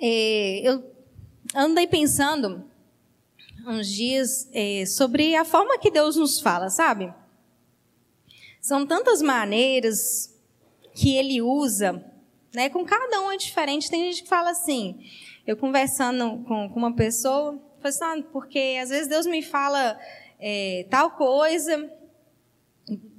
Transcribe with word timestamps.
É, 0.00 0.60
eu 0.62 0.84
andei 1.54 1.86
pensando 1.86 2.64
uns 3.66 3.88
dias 3.88 4.48
é, 4.52 4.84
sobre 4.86 5.34
a 5.34 5.44
forma 5.44 5.78
que 5.78 5.90
Deus 5.90 6.16
nos 6.16 6.40
fala, 6.40 6.70
sabe? 6.70 7.12
São 8.60 8.86
tantas 8.86 9.20
maneiras 9.20 10.34
que 10.94 11.16
Ele 11.16 11.42
usa, 11.42 12.04
né? 12.54 12.68
Com 12.68 12.84
cada 12.84 13.20
um 13.20 13.30
é 13.30 13.36
diferente. 13.36 13.90
Tem 13.90 14.04
gente 14.04 14.22
que 14.22 14.28
fala 14.28 14.50
assim, 14.50 15.04
eu 15.46 15.56
conversando 15.56 16.44
com, 16.44 16.68
com 16.68 16.78
uma 16.78 16.94
pessoa, 16.94 17.60
assim, 17.82 18.04
ah, 18.04 18.22
porque 18.32 18.78
às 18.80 18.90
vezes 18.90 19.08
Deus 19.08 19.26
me 19.26 19.42
fala 19.42 19.98
é, 20.38 20.86
tal 20.90 21.12
coisa, 21.12 21.90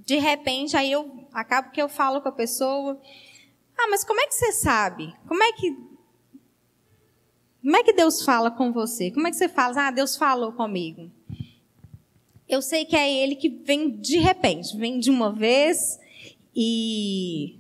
de 0.05 0.17
repente 0.17 0.75
aí 0.75 0.91
eu 0.91 1.27
acabo 1.33 1.71
que 1.71 1.81
eu 1.81 1.89
falo 1.89 2.21
com 2.21 2.29
a 2.29 2.33
pessoa, 2.33 2.99
ah, 3.77 3.87
mas 3.89 4.03
como 4.03 4.19
é 4.19 4.27
que 4.27 4.35
você 4.35 4.51
sabe? 4.51 5.13
Como 5.27 5.43
é 5.43 5.51
que 5.53 5.75
como 7.61 7.75
é 7.75 7.83
que 7.83 7.93
Deus 7.93 8.23
fala 8.23 8.49
com 8.49 8.71
você? 8.71 9.11
Como 9.11 9.27
é 9.27 9.31
que 9.31 9.37
você 9.37 9.49
fala? 9.49 9.87
Ah, 9.87 9.91
Deus 9.91 10.15
falou 10.15 10.53
comigo. 10.53 11.11
Eu 12.47 12.61
sei 12.61 12.85
que 12.85 12.95
é 12.95 13.11
Ele 13.11 13.35
que 13.35 13.49
vem 13.49 13.89
de 13.89 14.17
repente, 14.17 14.75
vem 14.77 14.99
de 14.99 15.11
uma 15.11 15.31
vez 15.31 15.99
e 16.55 17.59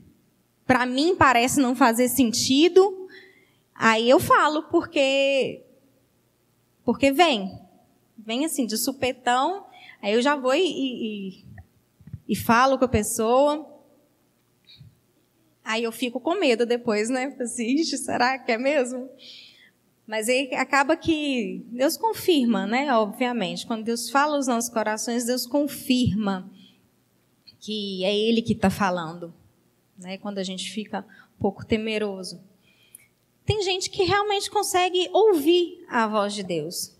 para 0.65 0.85
mim 0.85 1.15
parece 1.15 1.59
não 1.59 1.75
fazer 1.75 2.07
sentido. 2.07 3.07
Aí 3.75 4.09
eu 4.09 4.19
falo 4.19 4.63
porque 4.63 5.63
porque 6.83 7.11
vem, 7.11 7.59
vem 8.17 8.45
assim 8.45 8.65
de 8.65 8.77
supetão. 8.77 9.65
Aí 10.01 10.13
eu 10.13 10.21
já 10.21 10.35
vou 10.35 10.55
e, 10.55 10.63
e, 10.63 11.45
e 12.27 12.35
falo 12.35 12.79
com 12.79 12.85
a 12.85 12.89
pessoa. 12.89 13.67
Aí 15.63 15.83
eu 15.83 15.91
fico 15.91 16.19
com 16.19 16.33
medo 16.33 16.65
depois, 16.65 17.09
né? 17.09 17.35
Assim, 17.39 17.83
será 17.83 18.39
que 18.39 18.51
é 18.51 18.57
mesmo? 18.57 19.07
Mas 20.09 20.27
aí 20.27 20.51
acaba 20.55 20.97
que 20.97 21.63
Deus 21.67 21.95
confirma, 21.95 22.65
né? 22.65 22.91
Obviamente, 22.95 23.67
quando 23.67 23.83
Deus 23.83 24.09
fala 24.09 24.37
aos 24.37 24.47
nossos 24.47 24.67
corações, 24.67 25.25
Deus 25.25 25.45
confirma 25.45 26.49
que 27.59 28.03
é 28.03 28.17
Ele 28.17 28.41
que 28.41 28.53
está 28.53 28.71
falando, 28.71 29.31
né? 29.95 30.17
Quando 30.17 30.39
a 30.39 30.43
gente 30.43 30.71
fica 30.71 31.05
um 31.37 31.39
pouco 31.39 31.63
temeroso. 31.63 32.41
Tem 33.45 33.61
gente 33.61 33.91
que 33.91 34.01
realmente 34.01 34.49
consegue 34.49 35.07
ouvir 35.13 35.85
a 35.87 36.07
voz 36.07 36.33
de 36.33 36.41
Deus. 36.41 36.91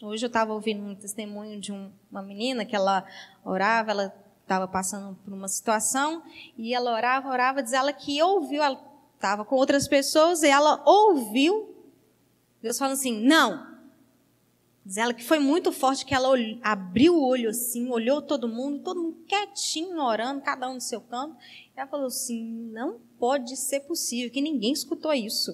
Hoje 0.00 0.24
eu 0.24 0.28
estava 0.28 0.52
ouvindo 0.52 0.80
um 0.80 0.94
testemunho 0.94 1.58
de 1.58 1.72
um, 1.72 1.90
uma 2.08 2.22
menina 2.22 2.64
que 2.64 2.76
ela 2.76 3.04
orava, 3.44 3.90
ela 3.90 4.14
estava 4.42 4.68
passando 4.68 5.18
por 5.24 5.34
uma 5.34 5.48
situação 5.48 6.22
e 6.56 6.72
ela 6.72 6.94
orava, 6.94 7.28
orava, 7.28 7.60
diz 7.60 7.72
ela 7.72 7.92
que 7.92 8.22
ouviu, 8.22 8.62
ela 8.62 8.80
estava 9.16 9.44
com 9.44 9.56
outras 9.56 9.88
pessoas 9.88 10.44
e 10.44 10.48
ela 10.48 10.80
ouviu 10.86 11.76
Deus 12.62 12.78
fala 12.78 12.92
assim: 12.92 13.20
não. 13.20 13.78
Diz 14.84 14.96
ela 14.96 15.12
que 15.12 15.22
foi 15.22 15.38
muito 15.38 15.70
forte, 15.70 16.06
que 16.06 16.14
ela 16.14 16.30
abriu 16.62 17.14
o 17.14 17.22
olho 17.22 17.50
assim, 17.50 17.90
olhou 17.90 18.22
todo 18.22 18.48
mundo, 18.48 18.82
todo 18.82 19.02
mundo 19.02 19.18
quietinho, 19.28 19.98
orando, 19.98 20.40
cada 20.40 20.70
um 20.70 20.74
no 20.74 20.80
seu 20.80 21.00
canto. 21.00 21.36
E 21.76 21.78
ela 21.78 21.86
falou 21.86 22.06
assim: 22.06 22.70
não 22.72 22.98
pode 23.18 23.56
ser 23.56 23.80
possível, 23.80 24.30
que 24.30 24.40
ninguém 24.40 24.72
escutou 24.72 25.12
isso. 25.12 25.52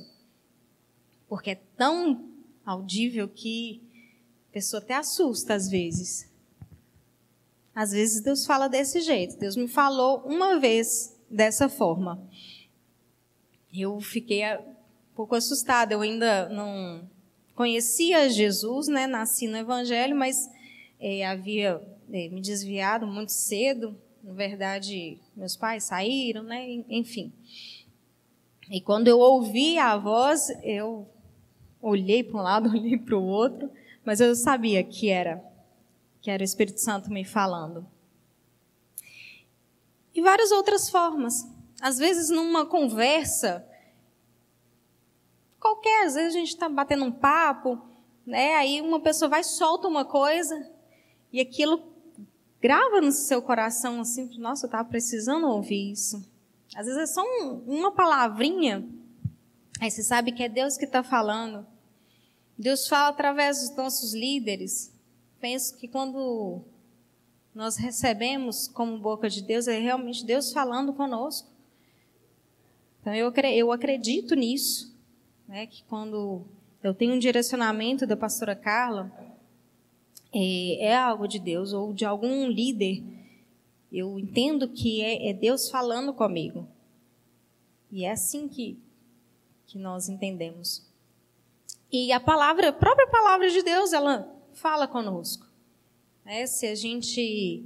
Porque 1.29 1.51
é 1.51 1.61
tão 1.77 2.29
audível 2.65 3.29
que 3.29 3.83
a 4.51 4.53
pessoa 4.53 4.81
até 4.81 4.95
assusta 4.95 5.55
às 5.55 5.69
vezes. 5.69 6.31
Às 7.75 7.91
vezes 7.91 8.23
Deus 8.23 8.47
fala 8.47 8.69
desse 8.69 9.01
jeito. 9.01 9.37
Deus 9.37 9.57
me 9.57 9.67
falou 9.67 10.23
uma 10.25 10.61
vez 10.61 11.19
dessa 11.29 11.69
forma. 11.69 12.25
Eu 13.73 14.01
fiquei 14.01 14.43
pouco 15.15 15.35
assustada. 15.35 15.95
Eu 15.95 16.01
ainda 16.01 16.49
não 16.49 17.09
conhecia 17.55 18.29
Jesus, 18.29 18.89
né? 18.89 19.07
Nasci 19.07 19.47
no 19.47 19.57
Evangelho, 19.57 20.17
mas 20.17 20.51
é, 21.01 21.27
havia 21.27 21.81
é, 22.13 22.29
me 22.29 22.41
desviado 22.41 23.07
muito 23.07 23.33
cedo. 23.33 23.97
Na 24.23 24.33
verdade, 24.33 25.19
meus 25.37 25.57
pais 25.57 25.85
saíram, 25.85 26.43
né? 26.43 26.83
Enfim. 26.89 27.33
E 28.71 28.81
quando 28.81 29.09
eu 29.09 29.19
ouvi 29.19 29.79
a 29.79 29.97
voz, 29.97 30.49
eu 30.63 31.07
olhei 31.81 32.25
para 32.25 32.41
um 32.41 32.43
lado, 32.43 32.71
olhei 32.75 32.97
para 32.97 33.17
o 33.17 33.27
outro, 33.27 33.71
mas 34.05 34.21
eu 34.21 34.35
sabia 34.35 34.83
que 34.83 35.11
era 35.11 35.43
que 36.25 36.31
era 36.31 36.41
o 36.41 36.45
Espírito 36.45 36.81
Santo 36.81 37.11
me 37.11 37.23
falando. 37.23 37.87
E 40.15 40.23
várias 40.23 40.51
outras 40.53 40.89
formas. 40.89 41.47
Às 41.83 41.99
vezes, 41.99 42.31
numa 42.31 42.65
conversa, 42.65 43.63
qualquer, 45.65 46.05
às 46.05 46.15
vezes 46.15 46.37
a 46.37 46.39
gente 46.39 46.49
está 46.49 46.69
batendo 46.69 47.07
um 47.07 47.11
papo, 47.11 47.81
né? 48.27 48.57
Aí 48.57 48.83
uma 48.83 49.01
pessoa 49.01 49.31
vai 49.31 49.43
solta 49.43 49.89
uma 49.89 50.05
coisa 50.05 50.71
e 51.33 51.41
aquilo 51.41 51.83
grava 52.61 53.01
no 53.01 53.11
seu 53.11 53.41
coração 53.41 53.99
assim, 54.03 54.39
nossa, 54.39 54.67
eu 54.67 54.69
estava 54.69 54.87
precisando 54.87 55.49
ouvir 55.49 55.91
isso. 55.91 56.23
Às 56.77 56.85
vezes 56.85 57.01
é 57.01 57.07
só 57.07 57.23
um, 57.23 57.65
uma 57.67 57.93
palavrinha, 57.93 58.87
aí 59.81 59.91
você 59.91 60.03
sabe 60.03 60.33
que 60.33 60.43
é 60.43 60.51
Deus 60.51 60.77
que 60.77 60.85
está 60.85 61.03
falando. 61.03 61.67
Deus 62.59 62.87
fala 62.87 63.09
através 63.09 63.61
dos 63.61 63.75
nossos 63.75 64.13
líderes. 64.13 64.93
Penso 65.41 65.79
que 65.79 65.89
quando 65.89 66.61
nós 67.55 67.77
recebemos 67.77 68.69
como 68.69 68.99
boca 68.99 69.31
de 69.31 69.41
Deus, 69.41 69.67
é 69.67 69.79
realmente 69.79 70.27
Deus 70.27 70.53
falando 70.53 70.93
conosco. 70.93 71.49
Então 73.01 73.15
eu, 73.15 73.33
eu 73.33 73.73
acredito 73.73 74.35
nisso 74.35 74.94
né, 75.47 75.67
que 75.67 75.85
quando 75.85 76.43
eu 76.83 76.95
tenho 76.95 77.15
um 77.15 77.19
direcionamento 77.19 78.07
da 78.07 78.17
pastora 78.17 78.55
Carla, 78.55 79.13
é, 80.33 80.87
é 80.87 80.97
algo 80.97 81.27
de 81.27 81.39
Deus 81.39 81.73
ou 81.73 81.93
de 81.93 82.05
algum 82.05 82.47
líder, 82.49 83.03
eu 83.93 84.19
entendo 84.19 84.69
que 84.69 85.01
é, 85.01 85.31
é 85.31 85.33
Deus 85.33 85.71
falando 85.71 86.13
comigo. 86.13 86.67
E 87.91 88.05
é 88.05 88.11
assim 88.11 88.49
que, 88.49 88.77
que 89.67 89.79
nós 89.79 90.09
entendemos. 90.09 90.85
E 91.93 92.11
a 92.11 92.19
palavra, 92.19 92.71
a 92.71 92.73
própria 92.73 93.07
palavra 93.07 93.49
de 93.49 93.63
Deus, 93.63 93.93
ela 93.93 94.29
fala 94.53 94.89
conosco. 94.89 95.47
É, 96.27 96.47
se 96.47 96.67
a 96.67 96.75
gente 96.75 97.63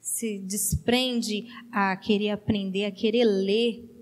se 0.00 0.38
desprende 0.38 1.46
a 1.70 1.96
querer 1.96 2.30
aprender, 2.30 2.86
a 2.86 2.90
querer 2.90 3.24
ler 3.24 3.93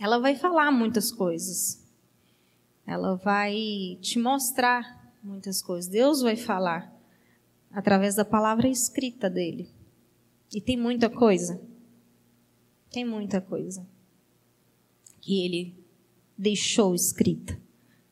ela 0.00 0.18
vai 0.18 0.34
falar 0.34 0.72
muitas 0.72 1.12
coisas. 1.12 1.86
Ela 2.86 3.16
vai 3.16 3.98
te 4.00 4.18
mostrar 4.18 5.14
muitas 5.22 5.60
coisas. 5.60 5.90
Deus 5.90 6.22
vai 6.22 6.36
falar 6.36 6.90
através 7.70 8.14
da 8.14 8.24
palavra 8.24 8.66
escrita 8.66 9.28
dele. 9.28 9.70
E 10.54 10.60
tem 10.60 10.74
muita 10.74 11.10
coisa. 11.10 11.60
Tem 12.90 13.04
muita 13.04 13.42
coisa 13.42 13.86
que 15.20 15.44
ele 15.44 15.84
deixou 16.36 16.94
escrita 16.94 17.60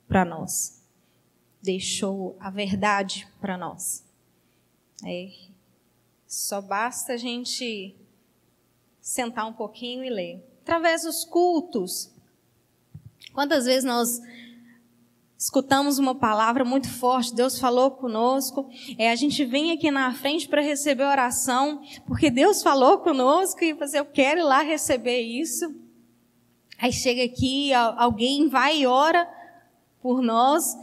para 0.07 0.27
nós. 0.27 0.85
Deixou 1.63 2.37
a 2.39 2.51
verdade 2.51 3.27
para 3.41 3.57
nós. 3.57 4.05
É, 5.07 5.33
só 6.27 6.61
basta 6.61 7.15
a 7.15 7.17
gente 7.17 7.97
sentar 9.01 9.47
um 9.47 9.55
pouquinho 9.55 10.05
e 10.05 10.11
ler 10.11 10.58
através 10.69 11.03
dos 11.03 11.25
cultos. 11.25 12.13
Quantas 13.33 13.65
vezes 13.65 13.85
nós 13.85 14.21
escutamos 15.39 15.99
uma 15.99 16.15
palavra 16.15 16.63
muito 16.63 16.91
forte, 16.91 17.35
Deus 17.35 17.59
falou 17.59 17.93
conosco, 17.93 18.69
é, 18.99 19.11
a 19.11 19.17
gente 19.17 19.47
vem 19.47 19.73
aqui 19.73 19.91
na 19.91 20.13
frente 20.13 20.47
para 20.47 20.61
receber 20.61 21.05
oração, 21.05 21.81
porque 22.07 22.29
Deus 22.29 22.63
falou 22.63 22.99
conosco 22.99 23.65
e 23.65 23.73
você, 23.73 23.99
eu 23.99 24.05
quero 24.05 24.41
ir 24.41 24.43
lá 24.43 24.61
receber 24.61 25.23
isso. 25.23 25.75
Aí 26.79 26.93
chega 26.93 27.25
aqui, 27.25 27.73
alguém 27.73 28.49
vai 28.49 28.81
e 28.81 28.87
ora 28.87 29.27
por 30.03 30.21
nós, 30.21 30.77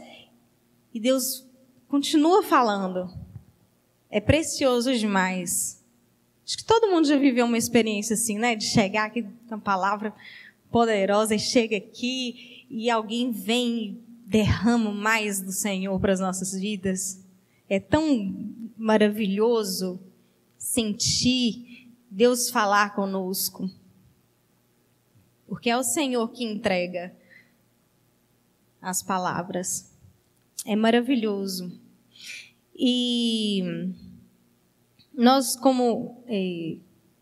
e 0.92 0.98
Deus 0.98 1.46
continua 1.86 2.42
falando. 2.42 3.08
É 4.10 4.20
precioso 4.20 4.92
demais. 4.94 5.75
Acho 6.46 6.58
que 6.58 6.64
todo 6.64 6.88
mundo 6.92 7.08
já 7.08 7.16
viveu 7.16 7.44
uma 7.44 7.58
experiência 7.58 8.14
assim, 8.14 8.38
né? 8.38 8.54
De 8.54 8.64
chegar 8.64 9.06
aqui 9.06 9.24
com 9.24 9.56
uma 9.56 9.58
palavra 9.58 10.14
poderosa 10.70 11.34
e 11.34 11.40
chega 11.40 11.76
aqui 11.76 12.64
e 12.70 12.88
alguém 12.88 13.32
vem 13.32 13.78
e 13.78 14.00
derrama 14.24 14.92
mais 14.92 15.40
do 15.40 15.50
Senhor 15.50 15.98
para 15.98 16.12
as 16.12 16.20
nossas 16.20 16.52
vidas. 16.52 17.20
É 17.68 17.80
tão 17.80 18.32
maravilhoso 18.76 20.00
sentir 20.56 21.90
Deus 22.08 22.48
falar 22.48 22.94
conosco. 22.94 23.68
Porque 25.48 25.68
é 25.68 25.76
o 25.76 25.82
Senhor 25.82 26.28
que 26.28 26.44
entrega 26.44 27.12
as 28.80 29.02
palavras. 29.02 29.92
É 30.64 30.76
maravilhoso. 30.76 31.72
E 32.72 33.92
nós, 35.16 35.56
como, 35.56 36.22
eh, 36.28 36.76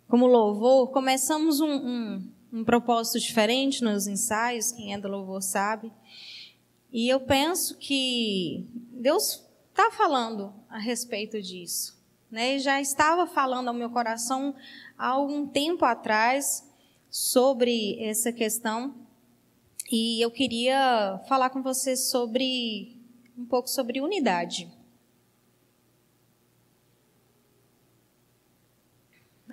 como 0.09 0.27
louvor, 0.27 0.91
começamos 0.91 1.61
um, 1.61 1.71
um, 1.71 2.33
um 2.53 2.65
propósito 2.65 3.21
diferente 3.21 3.85
nos 3.85 4.09
ensaios, 4.09 4.73
quem 4.73 4.93
é 4.93 4.99
do 4.99 5.07
louvor 5.07 5.41
sabe. 5.41 5.93
E 6.93 7.09
eu 7.09 7.21
penso 7.21 7.79
que 7.79 8.69
Deus 8.93 9.45
está 9.71 9.93
falando 9.93 10.53
a 10.69 10.79
respeito 10.79 11.41
disso. 11.41 11.97
Né? 12.31 12.59
Já 12.59 12.81
estava 12.81 13.29
falando 13.29 13.69
ao 13.69 13.75
meu 13.75 13.91
coração 13.91 14.55
há 14.99 15.09
algum 15.09 15.47
tempo 15.47 15.85
atrás 15.85 16.69
sobre 17.09 18.03
essa 18.03 18.33
questão. 18.33 18.95
E 19.91 20.21
eu 20.21 20.31
queria 20.31 21.21
falar 21.29 21.51
com 21.51 21.63
você 21.63 21.97
sobre 21.97 23.01
um 23.39 23.45
pouco 23.45 23.69
sobre 23.69 24.01
unidade. 24.01 24.69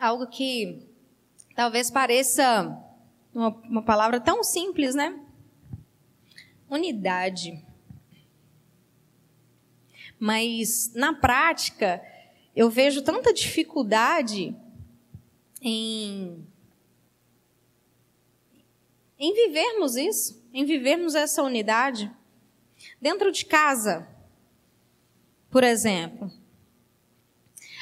Algo 0.01 0.25
que 0.25 0.81
talvez 1.55 1.91
pareça 1.91 2.75
uma, 3.31 3.49
uma 3.49 3.83
palavra 3.83 4.19
tão 4.19 4.43
simples, 4.43 4.95
né? 4.95 5.23
Unidade. 6.67 7.63
Mas 10.19 10.91
na 10.95 11.13
prática, 11.13 12.03
eu 12.55 12.67
vejo 12.67 13.03
tanta 13.03 13.31
dificuldade 13.31 14.55
em 15.61 16.47
em 19.19 19.35
vivermos 19.35 19.95
isso, 19.95 20.43
em 20.51 20.65
vivermos 20.65 21.13
essa 21.13 21.43
unidade 21.43 22.11
dentro 22.99 23.31
de 23.31 23.45
casa. 23.45 24.07
Por 25.51 25.63
exemplo, 25.63 26.31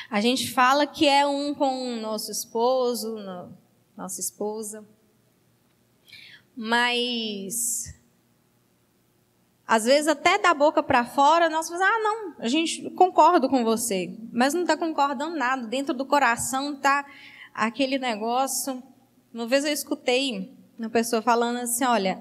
a 0.09 0.19
gente 0.21 0.51
fala 0.51 0.87
que 0.87 1.07
é 1.07 1.25
um 1.25 1.53
com 1.53 1.93
o 1.93 2.01
nosso 2.01 2.31
esposo, 2.31 3.15
nossa 3.95 4.19
esposa, 4.19 4.83
mas 6.55 7.95
às 9.67 9.85
vezes 9.85 10.07
até 10.07 10.39
da 10.39 10.53
boca 10.53 10.81
para 10.81 11.05
fora 11.05 11.47
nós 11.49 11.69
falamos, 11.69 11.87
ah, 11.87 11.99
não, 11.99 12.35
a 12.39 12.47
gente 12.47 12.89
concorda 12.91 13.47
com 13.47 13.63
você, 13.63 14.17
mas 14.31 14.53
não 14.53 14.61
está 14.61 14.75
concordando 14.75 15.35
nada. 15.35 15.67
Dentro 15.67 15.93
do 15.93 16.05
coração 16.05 16.73
está 16.73 17.05
aquele 17.53 17.99
negócio. 17.99 18.81
Uma 19.31 19.45
vez 19.45 19.63
eu 19.63 19.71
escutei 19.71 20.51
uma 20.77 20.89
pessoa 20.89 21.21
falando 21.21 21.57
assim, 21.57 21.83
olha, 21.83 22.19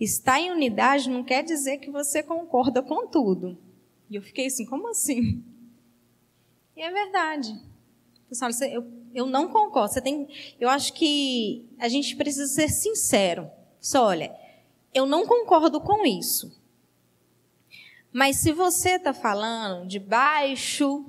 estar 0.00 0.40
em 0.40 0.50
unidade 0.50 1.08
não 1.08 1.22
quer 1.22 1.44
dizer 1.44 1.78
que 1.78 1.90
você 1.90 2.20
concorda 2.20 2.82
com 2.82 3.06
tudo. 3.06 3.56
E 4.10 4.16
eu 4.16 4.22
fiquei 4.22 4.46
assim, 4.46 4.66
como 4.66 4.88
assim? 4.88 5.44
E 6.78 6.80
é 6.80 6.92
verdade. 6.92 7.60
Pessoal, 8.28 8.52
eu, 8.70 8.86
eu 9.12 9.26
não 9.26 9.48
concordo. 9.48 9.92
Você 9.92 10.00
tem, 10.00 10.28
eu 10.60 10.68
acho 10.68 10.92
que 10.92 11.68
a 11.76 11.88
gente 11.88 12.14
precisa 12.14 12.46
ser 12.46 12.68
sincero. 12.68 13.50
Só 13.80 14.04
olha, 14.04 14.32
eu 14.94 15.04
não 15.04 15.26
concordo 15.26 15.80
com 15.80 16.06
isso. 16.06 16.56
Mas 18.12 18.36
se 18.36 18.52
você 18.52 18.90
está 18.90 19.12
falando 19.12 19.88
debaixo 19.88 21.04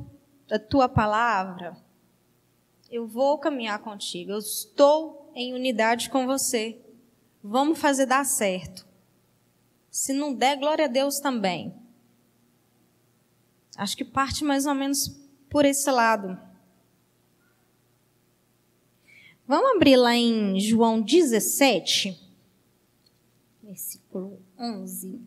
da 0.48 0.58
tua 0.58 0.90
palavra, 0.90 1.78
eu 2.90 3.06
vou 3.06 3.38
caminhar 3.38 3.78
contigo. 3.78 4.32
Eu 4.32 4.40
estou 4.40 5.32
em 5.36 5.54
unidade 5.54 6.10
com 6.10 6.26
você. 6.26 6.82
Vamos 7.44 7.78
fazer 7.78 8.08
dar 8.08 8.26
certo. 8.26 8.88
Se 9.92 10.14
não 10.14 10.34
der, 10.34 10.58
glória 10.58 10.86
a 10.86 10.90
Deus 10.90 11.20
também. 11.20 11.76
Acho 13.78 13.96
que 13.96 14.04
parte 14.04 14.44
mais 14.44 14.66
ou 14.66 14.74
menos 14.74 15.19
por 15.50 15.66
esse 15.66 15.90
lado. 15.90 16.38
Vamos 19.48 19.72
abrir 19.72 19.96
lá 19.96 20.16
em 20.16 20.60
João 20.60 21.02
17, 21.02 22.16
versículo 23.64 24.40
11. 24.58 25.20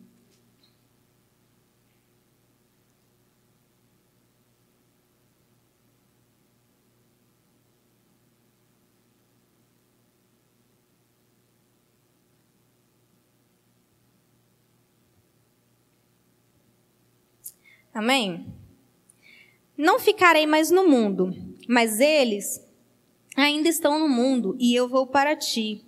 Amém? 17.93 18.62
Não 19.77 19.99
ficarei 19.99 20.45
mais 20.45 20.69
no 20.69 20.87
mundo, 20.87 21.33
mas 21.67 21.99
eles 21.99 22.63
ainda 23.35 23.67
estão 23.67 23.99
no 23.99 24.07
mundo 24.07 24.55
e 24.59 24.75
eu 24.75 24.87
vou 24.87 25.07
para 25.07 25.35
ti. 25.35 25.83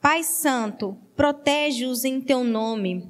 Pai 0.00 0.24
Santo, 0.24 0.98
protege-os 1.14 2.04
em 2.04 2.20
teu 2.20 2.42
nome, 2.42 3.08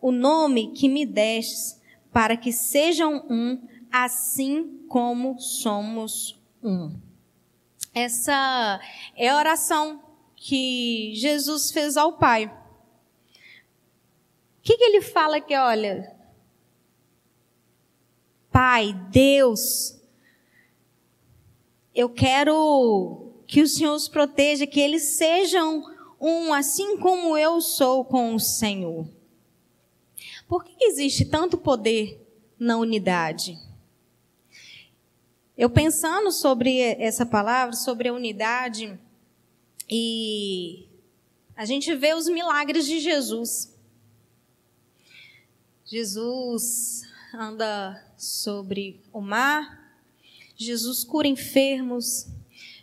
o 0.00 0.10
nome 0.10 0.72
que 0.72 0.88
me 0.88 1.06
destes, 1.06 1.80
para 2.12 2.36
que 2.36 2.52
sejam 2.52 3.24
um, 3.30 3.60
assim 3.90 4.84
como 4.88 5.38
somos 5.38 6.38
um. 6.62 6.92
Essa 7.94 8.80
é 9.16 9.28
a 9.28 9.36
oração 9.36 10.02
que 10.34 11.12
Jesus 11.14 11.70
fez 11.70 11.96
ao 11.96 12.14
Pai. 12.14 12.46
O 12.46 12.50
que, 14.62 14.76
que 14.76 14.84
ele 14.84 15.00
fala 15.00 15.40
que, 15.40 15.56
olha, 15.56 16.14
Pai, 18.52 18.92
Deus, 19.10 19.98
eu 21.94 22.10
quero 22.10 23.32
que 23.46 23.62
o 23.62 23.66
Senhor 23.66 23.94
os 23.94 24.08
proteja, 24.08 24.66
que 24.66 24.78
eles 24.78 25.16
sejam 25.16 25.82
um 26.20 26.52
assim 26.52 26.98
como 26.98 27.36
eu 27.36 27.62
sou 27.62 28.04
com 28.04 28.34
o 28.34 28.38
Senhor. 28.38 29.08
Por 30.46 30.64
que 30.64 30.84
existe 30.84 31.24
tanto 31.24 31.56
poder 31.56 32.22
na 32.58 32.76
unidade? 32.76 33.58
Eu 35.56 35.70
pensando 35.70 36.30
sobre 36.30 36.78
essa 36.78 37.24
palavra, 37.24 37.74
sobre 37.74 38.08
a 38.08 38.12
unidade, 38.12 38.98
e 39.88 40.86
a 41.56 41.64
gente 41.64 41.94
vê 41.94 42.12
os 42.12 42.28
milagres 42.28 42.84
de 42.84 43.00
Jesus. 43.00 43.74
Jesus 45.86 47.02
anda 47.34 48.11
sobre 48.22 49.00
o 49.12 49.20
mar, 49.20 49.98
Jesus 50.54 51.02
cura 51.02 51.26
enfermos, 51.26 52.28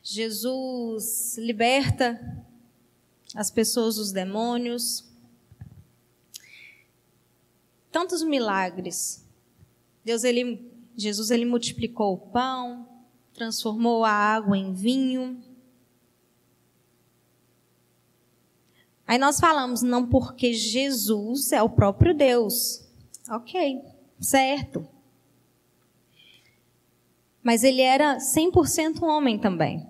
Jesus 0.04 1.38
liberta 1.38 2.46
as 3.36 3.50
pessoas 3.50 3.96
dos 3.96 4.12
demônios. 4.12 5.08
Tantos 7.92 8.24
milagres. 8.24 9.26
Deus 10.04 10.24
ele 10.24 10.68
Jesus 10.98 11.32
ele 11.32 11.46
multiplicou 11.46 12.14
o 12.16 12.18
pão, 12.18 12.86
transformou 13.34 14.04
a 14.04 14.12
água 14.12 14.58
em 14.58 14.74
vinho. 14.74 15.42
Aí 19.08 19.18
nós 19.18 19.40
falamos 19.40 19.82
não 19.82 20.06
porque 20.06 20.54
Jesus 20.54 21.54
é 21.54 21.62
o 21.64 21.70
próprio 21.70 22.14
Deus. 22.14 22.86
OK 23.30 24.00
certo. 24.20 24.88
Mas 27.44 27.64
ele 27.64 27.82
era 27.82 28.18
100% 28.18 29.02
homem 29.02 29.40
também. 29.40 29.88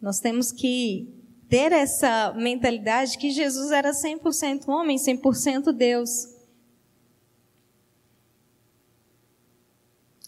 Nós 0.00 0.18
temos 0.18 0.50
que 0.50 1.08
ter 1.48 1.72
essa 1.72 2.32
mentalidade 2.34 3.18
que 3.18 3.30
Jesus 3.30 3.70
era 3.70 3.90
100% 3.90 4.68
homem, 4.68 4.96
100% 4.96 5.72
Deus. 5.72 6.28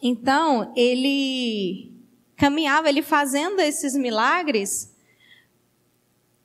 Então, 0.02 0.72
ele 0.76 1.92
caminhava, 2.36 2.88
ele 2.88 3.02
fazendo 3.02 3.60
esses 3.60 3.94
milagres, 3.94 4.92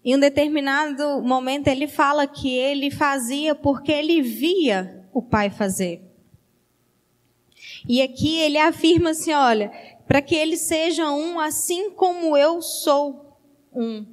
em 0.06 0.16
um 0.16 0.20
determinado 0.20 1.22
momento 1.24 1.68
ele 1.68 1.88
fala 1.88 2.28
que 2.28 2.56
ele 2.56 2.92
fazia 2.92 3.56
porque 3.56 3.92
ele 3.92 4.22
via 4.22 5.06
o 5.12 5.22
pai 5.22 5.50
fazer. 5.50 6.07
E 7.88 8.02
aqui 8.02 8.38
ele 8.40 8.58
afirma 8.58 9.12
assim: 9.12 9.32
olha, 9.32 9.72
para 10.08 10.22
que 10.22 10.36
ele 10.36 10.58
seja 10.58 11.10
um 11.12 11.40
assim 11.40 11.92
como 11.92 12.36
eu 12.36 12.62
sou 12.62 13.40
um 13.74 14.06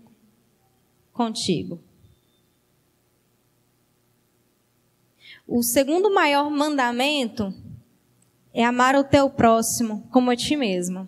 contigo. 1.13 1.81
O 5.47 5.63
segundo 5.63 6.13
maior 6.13 6.51
mandamento 6.51 7.55
é 8.53 8.65
amar 8.65 8.95
o 8.97 9.05
teu 9.05 9.29
próximo 9.29 10.09
como 10.11 10.31
a 10.31 10.37
ti 10.37 10.57
mesmo. 10.57 11.07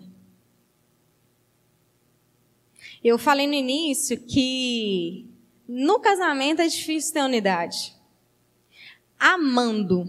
Eu 3.03 3.17
falei 3.17 3.47
no 3.47 3.53
início 3.53 4.19
que 4.19 5.25
no 5.67 5.99
casamento 5.99 6.61
é 6.61 6.67
difícil 6.67 7.13
ter 7.13 7.23
unidade. 7.23 7.95
Amando. 9.19 10.05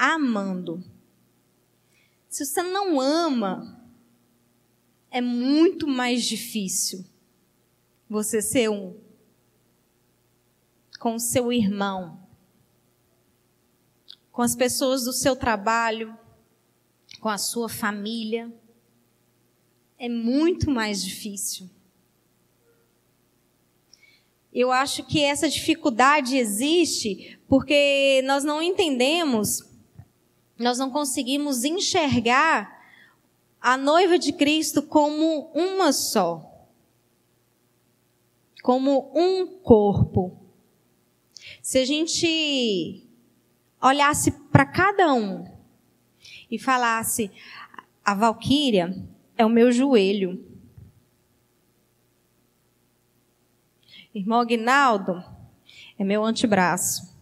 Amando. 0.00 0.84
Se 2.28 2.46
você 2.46 2.62
não 2.62 3.00
ama, 3.00 3.84
é 5.10 5.20
muito 5.20 5.88
mais 5.88 6.24
difícil 6.24 7.04
você 8.08 8.40
ser 8.40 8.70
um 8.70 8.96
com 11.00 11.16
o 11.16 11.20
seu 11.20 11.52
irmão, 11.52 12.20
com 14.30 14.42
as 14.42 14.54
pessoas 14.54 15.02
do 15.04 15.12
seu 15.12 15.34
trabalho, 15.34 16.16
com 17.20 17.28
a 17.28 17.38
sua 17.38 17.68
família. 17.68 18.52
É 19.98 20.08
muito 20.08 20.70
mais 20.70 21.02
difícil. 21.02 21.68
Eu 24.52 24.70
acho 24.70 25.04
que 25.04 25.22
essa 25.22 25.48
dificuldade 25.48 26.36
existe 26.36 27.38
porque 27.48 28.22
nós 28.24 28.44
não 28.44 28.62
entendemos, 28.62 29.68
nós 30.58 30.78
não 30.78 30.90
conseguimos 30.90 31.64
enxergar 31.64 32.78
a 33.60 33.76
noiva 33.76 34.18
de 34.18 34.32
Cristo 34.32 34.82
como 34.82 35.50
uma 35.54 35.92
só, 35.92 36.66
como 38.62 39.10
um 39.14 39.46
corpo. 39.58 40.36
Se 41.62 41.78
a 41.78 41.84
gente 41.84 43.06
olhasse 43.80 44.32
para 44.50 44.66
cada 44.66 45.12
um 45.14 45.44
e 46.50 46.58
falasse: 46.58 47.30
a 48.04 48.14
Valquíria 48.14 48.94
é 49.36 49.46
o 49.46 49.50
meu 49.50 49.70
joelho. 49.70 50.44
Irmão 54.14 54.40
Aguinaldo 54.40 55.22
é 55.98 56.02
meu 56.02 56.24
antebraço. 56.24 57.17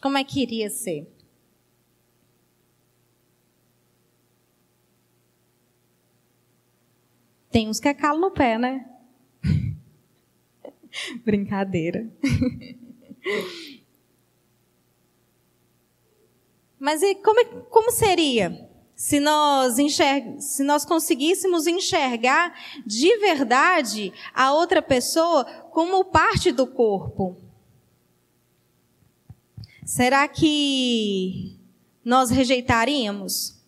Como 0.00 0.16
é 0.16 0.24
que 0.24 0.40
iria 0.40 0.70
ser? 0.70 1.06
Tem 7.50 7.68
uns 7.68 7.80
que 7.80 7.88
é 7.88 7.94
calo 7.94 8.20
no 8.20 8.30
pé, 8.30 8.58
né? 8.58 8.88
Brincadeira. 11.24 12.08
Mas 16.78 17.02
e 17.02 17.16
como, 17.16 17.64
como 17.64 17.90
seria 17.90 18.68
se 18.94 19.18
nós, 19.20 19.78
enxerg, 19.78 20.40
se 20.40 20.62
nós 20.62 20.84
conseguíssemos 20.84 21.66
enxergar 21.66 22.54
de 22.86 23.16
verdade 23.18 24.12
a 24.34 24.52
outra 24.52 24.82
pessoa 24.82 25.44
como 25.72 26.04
parte 26.04 26.52
do 26.52 26.66
corpo? 26.66 27.47
Será 29.88 30.28
que 30.28 31.58
nós 32.04 32.28
rejeitaríamos 32.28 33.58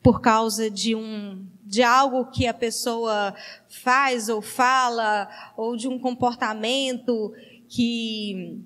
por 0.00 0.20
causa 0.20 0.70
de 0.70 0.94
um 0.94 1.44
de 1.64 1.82
algo 1.82 2.30
que 2.30 2.46
a 2.46 2.54
pessoa 2.54 3.34
faz 3.68 4.28
ou 4.28 4.40
fala, 4.40 5.28
ou 5.56 5.76
de 5.76 5.88
um 5.88 5.98
comportamento 5.98 7.34
que 7.68 8.62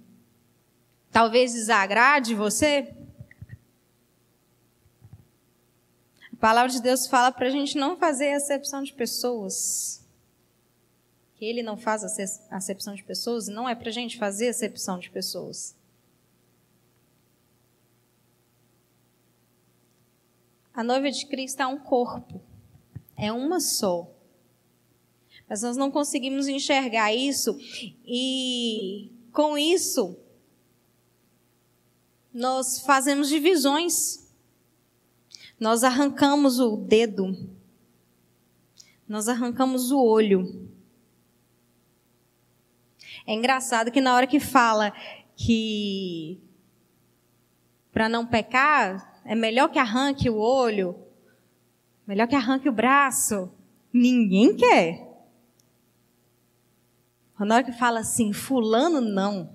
talvez 1.11 1.55
desagrade 1.55 2.35
você? 2.35 2.95
A 6.31 6.37
palavra 6.39 6.71
de 6.71 6.83
Deus 6.83 7.07
fala 7.07 7.33
para 7.33 7.47
a 7.47 7.51
gente 7.51 7.79
não 7.79 7.97
fazer 7.97 8.35
acepção 8.35 8.83
de 8.83 8.93
pessoas. 8.93 10.07
Que 11.37 11.47
ele 11.47 11.63
não 11.63 11.79
faz 11.79 12.05
acepção 12.51 12.95
de 12.95 13.03
pessoas, 13.03 13.49
não 13.49 13.67
é 13.67 13.75
para 13.75 13.89
a 13.89 13.93
gente 13.93 14.19
fazer 14.19 14.49
acepção 14.49 14.99
de 14.99 15.09
pessoas. 15.09 15.75
A 20.77 20.85
noiva 20.85 21.11
de 21.11 21.27
Cristo 21.27 21.61
é 21.61 21.67
um 21.67 21.79
corpo 21.79 22.41
é 23.17 23.33
uma 23.33 23.59
só. 23.59 24.13
Mas 25.49 25.63
nós 25.63 25.77
não 25.77 25.91
conseguimos 25.91 26.49
enxergar 26.49 27.15
isso 27.15 27.57
e 28.05 29.11
com 29.33 29.57
isso 29.57 30.19
nós 32.33 32.81
fazemos 32.81 33.29
divisões. 33.29 34.27
Nós 35.59 35.83
arrancamos 35.83 36.59
o 36.61 36.77
dedo. 36.77 37.49
Nós 39.09 39.29
arrancamos 39.29 39.91
o 39.91 39.99
olho. 39.99 40.69
É 43.27 43.33
engraçado 43.33 43.91
que 43.91 44.01
na 44.01 44.15
hora 44.15 44.27
que 44.27 44.39
fala 44.39 44.93
que 45.35 46.41
para 47.93 48.09
não 48.09 48.27
pecar 48.27 49.16
é 49.27 49.35
melhor 49.35 49.69
que 49.69 49.79
arranque 49.79 50.31
o 50.31 50.39
olho, 50.39 51.07
Melhor 52.07 52.29
que 52.29 52.37
arranque 52.37 52.69
o 52.69 52.73
braço. 52.73 53.51
Ninguém 53.93 54.55
quer. 54.55 55.05
Na 57.39 57.57
hora 57.57 57.65
que 57.65 57.73
fala 57.73 58.01
assim, 58.01 58.33
fulano 58.33 59.01
não. 59.01 59.51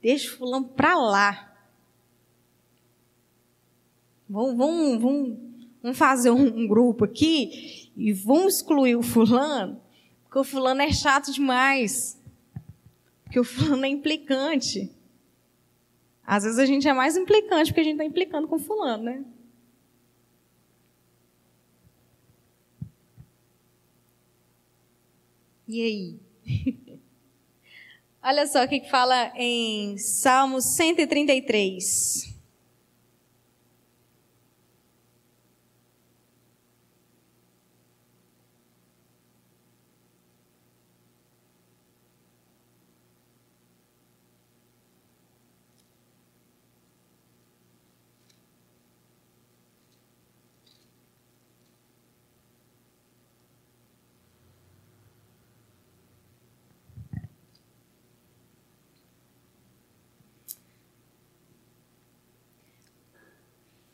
Deixa 0.00 0.32
o 0.32 0.38
fulano 0.38 0.68
pra 0.68 0.94
lá. 0.96 1.52
Vamos, 4.28 4.56
vamos, 4.56 5.02
vamos, 5.02 5.38
vamos 5.82 5.98
fazer 5.98 6.30
um, 6.30 6.60
um 6.60 6.68
grupo 6.68 7.04
aqui 7.04 7.90
e 7.96 8.12
vamos 8.12 8.56
excluir 8.56 8.94
o 8.94 9.02
fulano, 9.02 9.80
porque 10.22 10.38
o 10.38 10.44
fulano 10.44 10.80
é 10.80 10.92
chato 10.92 11.32
demais. 11.32 12.18
Porque 13.24 13.40
o 13.40 13.44
fulano 13.44 13.84
é 13.84 13.88
implicante. 13.88 14.90
Às 16.30 16.44
vezes 16.44 16.60
a 16.60 16.64
gente 16.64 16.86
é 16.86 16.92
mais 16.92 17.16
implicante 17.16 17.72
porque 17.72 17.80
a 17.80 17.82
gente 17.82 17.94
está 17.94 18.04
implicando 18.04 18.46
com 18.46 18.56
fulano, 18.56 19.02
né? 19.02 19.24
E 25.66 25.82
aí? 25.82 26.20
Olha 28.22 28.46
só 28.46 28.62
o 28.62 28.68
que 28.68 28.88
fala 28.88 29.32
em 29.34 29.98
Salmos 29.98 30.66
133. 30.76 32.29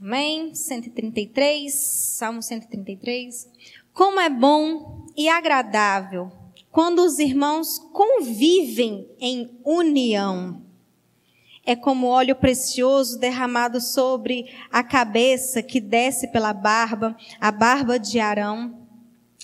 Amém? 0.06 0.54
133, 0.54 1.74
Salmo 1.74 2.40
133. 2.40 3.48
Como 3.92 4.20
é 4.20 4.30
bom 4.30 5.04
e 5.16 5.28
agradável 5.28 6.30
quando 6.70 7.00
os 7.00 7.18
irmãos 7.18 7.80
convivem 7.92 9.10
em 9.18 9.58
união. 9.64 10.62
É 11.64 11.74
como 11.74 12.06
óleo 12.06 12.36
precioso 12.36 13.18
derramado 13.18 13.80
sobre 13.80 14.46
a 14.70 14.84
cabeça 14.84 15.60
que 15.60 15.80
desce 15.80 16.30
pela 16.30 16.52
barba, 16.52 17.16
a 17.40 17.50
barba 17.50 17.98
de 17.98 18.20
Arão, 18.20 18.86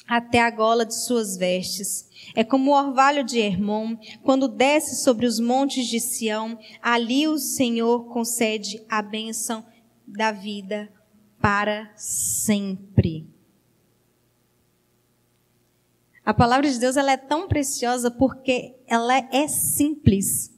até 0.06 0.40
a 0.40 0.50
gola 0.50 0.86
de 0.86 0.94
suas 0.94 1.36
vestes. 1.36 2.08
É 2.36 2.44
como 2.44 2.70
o 2.70 2.78
orvalho 2.78 3.24
de 3.24 3.40
Hermon, 3.40 3.96
quando 4.22 4.46
desce 4.46 5.02
sobre 5.02 5.26
os 5.26 5.40
montes 5.40 5.88
de 5.88 5.98
Sião, 5.98 6.56
ali 6.80 7.26
o 7.26 7.36
Senhor 7.36 8.04
concede 8.04 8.80
a 8.88 9.02
bênção 9.02 9.64
da 10.06 10.32
vida 10.32 10.92
para 11.40 11.92
sempre. 11.96 13.26
A 16.24 16.32
palavra 16.32 16.70
de 16.70 16.78
Deus 16.78 16.96
ela 16.96 17.12
é 17.12 17.16
tão 17.16 17.48
preciosa 17.48 18.10
porque 18.10 18.76
ela 18.86 19.16
é 19.16 19.48
simples. 19.48 20.52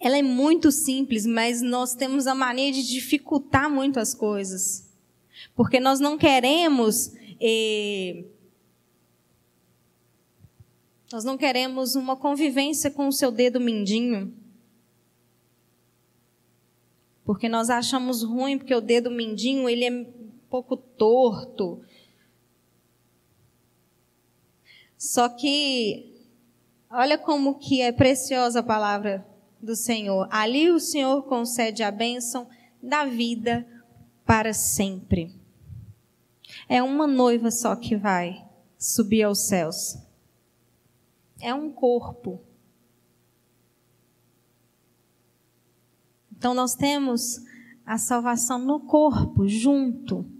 Ela 0.00 0.18
é 0.18 0.22
muito 0.22 0.72
simples, 0.72 1.24
mas 1.24 1.62
nós 1.62 1.94
temos 1.94 2.26
a 2.26 2.34
mania 2.34 2.72
de 2.72 2.82
dificultar 2.82 3.70
muito 3.70 4.00
as 4.00 4.12
coisas. 4.12 4.92
Porque 5.54 5.78
nós 5.78 6.00
não 6.00 6.18
queremos. 6.18 7.12
Eh, 7.40 8.24
nós 11.12 11.22
não 11.22 11.38
queremos 11.38 11.94
uma 11.94 12.16
convivência 12.16 12.90
com 12.90 13.06
o 13.06 13.12
seu 13.12 13.30
dedo 13.30 13.60
mindinho. 13.60 14.34
Porque 17.24 17.48
nós 17.48 17.70
achamos 17.70 18.22
ruim 18.22 18.58
porque 18.58 18.74
o 18.74 18.80
dedo 18.80 19.10
mindinho 19.10 19.68
ele 19.68 19.84
é 19.84 19.90
um 19.90 20.30
pouco 20.50 20.76
torto. 20.76 21.80
Só 24.96 25.28
que 25.28 26.12
olha 26.90 27.18
como 27.18 27.58
que 27.58 27.80
é 27.80 27.90
preciosa 27.92 28.60
a 28.60 28.62
palavra 28.62 29.26
do 29.60 29.74
Senhor. 29.74 30.28
Ali 30.30 30.70
o 30.70 30.78
Senhor 30.78 31.22
concede 31.22 31.82
a 31.82 31.90
bênção 31.90 32.46
da 32.82 33.04
vida 33.06 33.66
para 34.26 34.52
sempre. 34.52 35.34
É 36.68 36.82
uma 36.82 37.06
noiva 37.06 37.50
só 37.50 37.74
que 37.74 37.96
vai 37.96 38.44
subir 38.78 39.22
aos 39.22 39.46
céus. 39.46 39.98
É 41.40 41.54
um 41.54 41.70
corpo. 41.70 42.40
Então 46.44 46.52
nós 46.52 46.74
temos 46.74 47.42
a 47.86 47.96
salvação 47.96 48.58
no 48.58 48.78
corpo, 48.78 49.48
junto. 49.48 50.30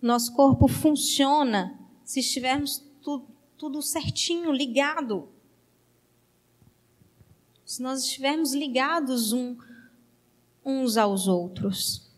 Nosso 0.00 0.32
corpo 0.36 0.68
funciona 0.68 1.76
se 2.04 2.20
estivermos 2.20 2.78
tudo, 3.02 3.26
tudo 3.58 3.82
certinho, 3.82 4.52
ligado. 4.52 5.28
Se 7.64 7.82
nós 7.82 8.04
estivermos 8.04 8.54
ligados 8.54 9.32
um, 9.32 9.58
uns 10.64 10.96
aos 10.96 11.26
outros. 11.26 12.08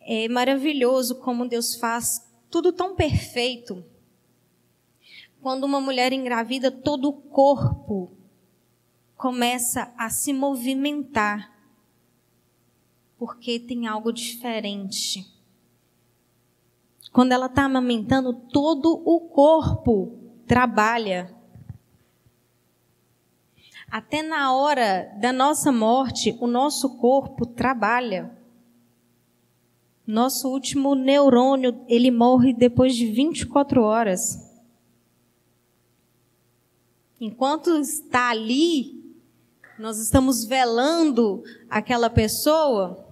É 0.00 0.26
maravilhoso 0.30 1.16
como 1.16 1.46
Deus 1.46 1.74
faz 1.74 2.26
tudo 2.48 2.72
tão 2.72 2.96
perfeito. 2.96 3.84
Quando 5.48 5.64
uma 5.64 5.80
mulher 5.80 6.12
engravida, 6.12 6.70
todo 6.70 7.08
o 7.08 7.12
corpo 7.14 8.12
começa 9.16 9.90
a 9.96 10.10
se 10.10 10.30
movimentar, 10.30 11.50
porque 13.16 13.58
tem 13.58 13.86
algo 13.86 14.12
diferente. 14.12 15.26
Quando 17.14 17.32
ela 17.32 17.46
está 17.46 17.64
amamentando, 17.64 18.34
todo 18.34 18.92
o 19.06 19.20
corpo 19.20 20.18
trabalha. 20.46 21.34
Até 23.90 24.20
na 24.22 24.52
hora 24.52 25.04
da 25.18 25.32
nossa 25.32 25.72
morte, 25.72 26.36
o 26.42 26.46
nosso 26.46 26.98
corpo 26.98 27.46
trabalha. 27.46 28.36
Nosso 30.06 30.50
último 30.50 30.94
neurônio, 30.94 31.86
ele 31.88 32.10
morre 32.10 32.52
depois 32.52 32.94
de 32.94 33.06
24 33.06 33.82
horas. 33.82 34.46
Enquanto 37.20 37.76
está 37.78 38.30
ali, 38.30 38.98
nós 39.78 39.98
estamos 39.98 40.44
velando 40.44 41.42
aquela 41.68 42.08
pessoa, 42.08 43.06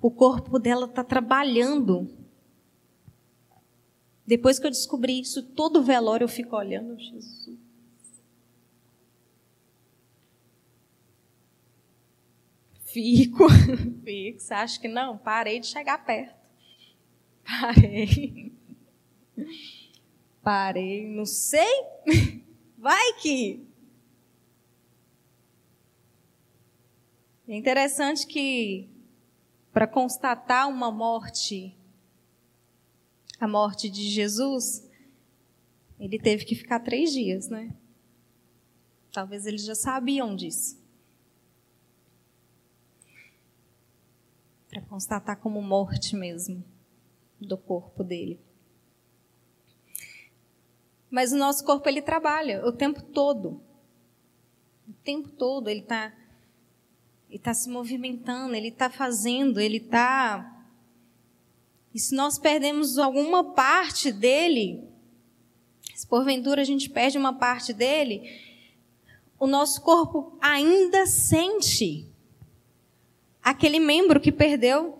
o 0.00 0.10
corpo 0.10 0.58
dela 0.58 0.86
está 0.86 1.02
trabalhando. 1.02 2.08
Depois 4.26 4.58
que 4.58 4.66
eu 4.66 4.70
descobri 4.70 5.20
isso, 5.20 5.42
todo 5.42 5.82
velório 5.82 6.24
eu 6.24 6.28
fico 6.28 6.54
olhando, 6.54 6.98
Jesus. 6.98 7.50
Fico, 12.84 13.48
fico. 14.04 14.40
Você 14.40 14.54
acha 14.54 14.80
que 14.80 14.88
não? 14.88 15.18
Parei 15.18 15.60
de 15.60 15.66
chegar 15.66 16.04
perto. 16.04 16.34
Parei. 17.44 18.52
Parei, 20.42 21.06
não 21.06 21.26
sei. 21.26 21.66
Vai 22.88 23.12
que. 23.20 23.68
É 27.46 27.54
interessante 27.54 28.26
que, 28.26 28.88
para 29.74 29.86
constatar 29.86 30.66
uma 30.70 30.90
morte, 30.90 31.76
a 33.38 33.46
morte 33.46 33.90
de 33.90 34.08
Jesus, 34.08 34.88
ele 36.00 36.18
teve 36.18 36.46
que 36.46 36.54
ficar 36.54 36.80
três 36.80 37.12
dias, 37.12 37.50
né? 37.50 37.76
Talvez 39.12 39.44
eles 39.44 39.66
já 39.66 39.74
sabiam 39.74 40.34
disso. 40.34 40.82
Para 44.70 44.80
constatar 44.80 45.38
como 45.38 45.60
morte 45.60 46.16
mesmo 46.16 46.64
do 47.38 47.58
corpo 47.58 48.02
dele. 48.02 48.47
Mas 51.10 51.32
o 51.32 51.36
nosso 51.36 51.64
corpo 51.64 51.88
ele 51.88 52.02
trabalha 52.02 52.66
o 52.66 52.72
tempo 52.72 53.02
todo. 53.02 53.60
O 54.88 54.92
tempo 55.04 55.28
todo 55.30 55.68
ele 55.68 55.80
está 55.80 56.12
ele 57.28 57.38
tá 57.38 57.52
se 57.52 57.68
movimentando, 57.68 58.54
ele 58.54 58.68
está 58.68 58.88
fazendo, 58.88 59.60
ele 59.60 59.76
está. 59.76 60.64
E 61.92 62.00
se 62.00 62.14
nós 62.14 62.38
perdemos 62.38 62.98
alguma 62.98 63.52
parte 63.52 64.10
dele, 64.10 64.82
se 65.94 66.06
porventura 66.06 66.62
a 66.62 66.64
gente 66.64 66.88
perde 66.88 67.18
uma 67.18 67.34
parte 67.34 67.72
dele, 67.72 68.22
o 69.38 69.46
nosso 69.46 69.82
corpo 69.82 70.36
ainda 70.40 71.06
sente 71.06 72.06
aquele 73.42 73.78
membro 73.78 74.20
que 74.20 74.32
perdeu. 74.32 74.97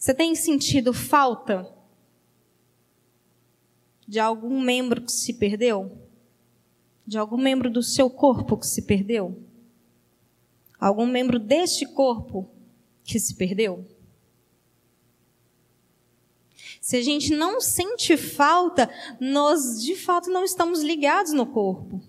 Você 0.00 0.14
tem 0.14 0.34
sentido 0.34 0.94
falta 0.94 1.70
de 4.08 4.18
algum 4.18 4.58
membro 4.58 5.02
que 5.02 5.12
se 5.12 5.34
perdeu? 5.34 6.08
De 7.06 7.18
algum 7.18 7.36
membro 7.36 7.68
do 7.68 7.82
seu 7.82 8.08
corpo 8.08 8.56
que 8.56 8.66
se 8.66 8.80
perdeu? 8.80 9.44
Algum 10.78 11.04
membro 11.04 11.38
deste 11.38 11.84
corpo 11.84 12.48
que 13.04 13.20
se 13.20 13.34
perdeu? 13.34 13.86
Se 16.80 16.96
a 16.96 17.02
gente 17.02 17.36
não 17.36 17.60
sente 17.60 18.16
falta, 18.16 18.88
nós 19.20 19.82
de 19.82 19.94
fato 19.94 20.30
não 20.30 20.44
estamos 20.44 20.80
ligados 20.80 21.34
no 21.34 21.44
corpo. 21.44 22.00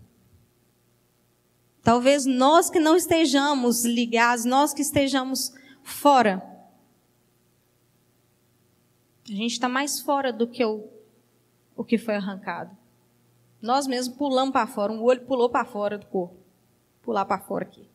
Talvez 1.84 2.26
nós 2.26 2.70
que 2.70 2.80
não 2.80 2.96
estejamos 2.96 3.84
ligados, 3.84 4.46
nós 4.46 4.74
que 4.74 4.82
estejamos 4.82 5.52
fora 5.84 6.51
a 9.26 9.32
gente 9.32 9.52
está 9.52 9.70
mais 9.70 10.00
fora 10.00 10.34
do 10.34 10.48
que 10.48 10.64
o, 10.66 10.88
o 11.76 11.84
que 11.84 11.98
foi 11.98 12.16
arrancado. 12.16 12.76
Nós 13.62 13.86
mesmos 13.86 14.18
pulamos 14.18 14.52
para 14.52 14.66
fora, 14.66 14.92
um 14.92 15.04
olho 15.04 15.26
pulou 15.26 15.50
para 15.50 15.66
fora 15.66 15.98
do 15.98 16.06
corpo. 16.08 16.36
Pular 17.02 17.26
para 17.26 17.40
fora 17.40 17.66
aqui. 17.66 17.88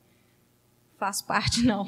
Faz 0.97 1.21
parte, 1.21 1.63
não. 1.63 1.85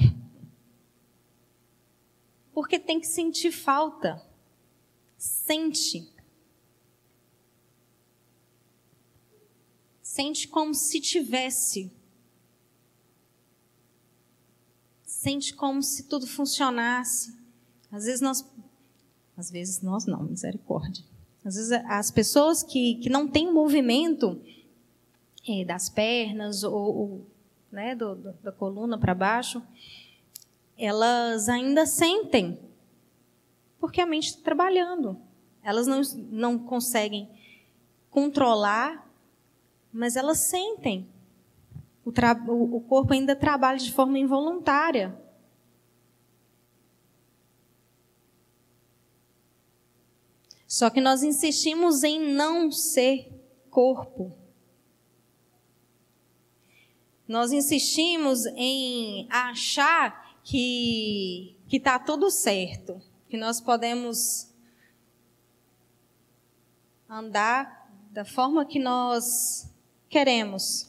Porque 2.53 2.79
tem 2.79 2.99
que 3.01 3.07
sentir 3.07 3.53
falta. 3.53 4.21
Sente. 5.17 6.13
Sente 10.03 10.49
como 10.49 10.75
se 10.75 11.01
tivesse. 11.01 11.93
Sente 15.05 15.55
como 15.55 15.83
se 15.83 16.05
tudo 16.05 16.27
funcionasse. 16.27 17.37
Às 17.91 18.05
vezes 18.05 18.21
nós 18.21 18.45
às 19.39 19.51
vezes 19.53 19.81
nós 19.81 20.05
não, 20.05 20.25
misericórdia. 20.25 21.05
Às 21.45 21.55
vezes 21.55 21.71
as 21.71 22.11
pessoas 22.11 22.65
que, 22.65 22.97
que 22.97 23.09
não 23.09 23.29
têm 23.29 23.53
movimento 23.53 24.41
é, 25.49 25.65
das 25.65 25.89
pernas 25.89 26.65
ou, 26.65 26.75
ou 26.75 27.27
né, 27.71 27.95
do, 27.95 28.17
do, 28.17 28.33
da 28.43 28.51
coluna 28.51 28.99
para 28.99 29.15
baixo, 29.15 29.63
elas 30.77 31.49
ainda 31.49 31.87
sentem, 31.87 32.59
porque 33.79 34.01
a 34.01 34.07
mente 34.07 34.31
está 34.31 34.43
trabalhando. 34.43 35.17
Elas 35.63 35.87
não, 35.87 36.01
não 36.31 36.59
conseguem 36.59 37.29
controlar, 38.11 39.09
mas 39.93 40.17
elas 40.17 40.39
sentem. 40.39 41.09
O, 42.05 42.77
o 42.77 42.81
corpo 42.81 43.13
ainda 43.13 43.37
trabalha 43.37 43.79
de 43.79 43.93
forma 43.93 44.19
involuntária. 44.19 45.17
Só 50.69 50.91
que 50.91 51.01
nós 51.01 51.23
insistimos 51.23 52.05
em 52.05 52.21
não 52.21 52.71
ser 52.71 53.33
corpo. 53.71 54.37
Nós 57.27 57.53
insistimos 57.53 58.45
em 58.55 59.27
achar 59.31 60.39
que 60.45 61.57
que 61.69 61.77
está 61.77 61.99
tudo 61.99 62.31
certo, 62.31 63.01
que 63.29 63.37
nós 63.37 63.61
podemos 63.61 64.49
andar 67.09 67.91
da 68.11 68.25
forma 68.25 68.65
que 68.65 68.79
nós 68.79 69.71
queremos. 70.09 70.89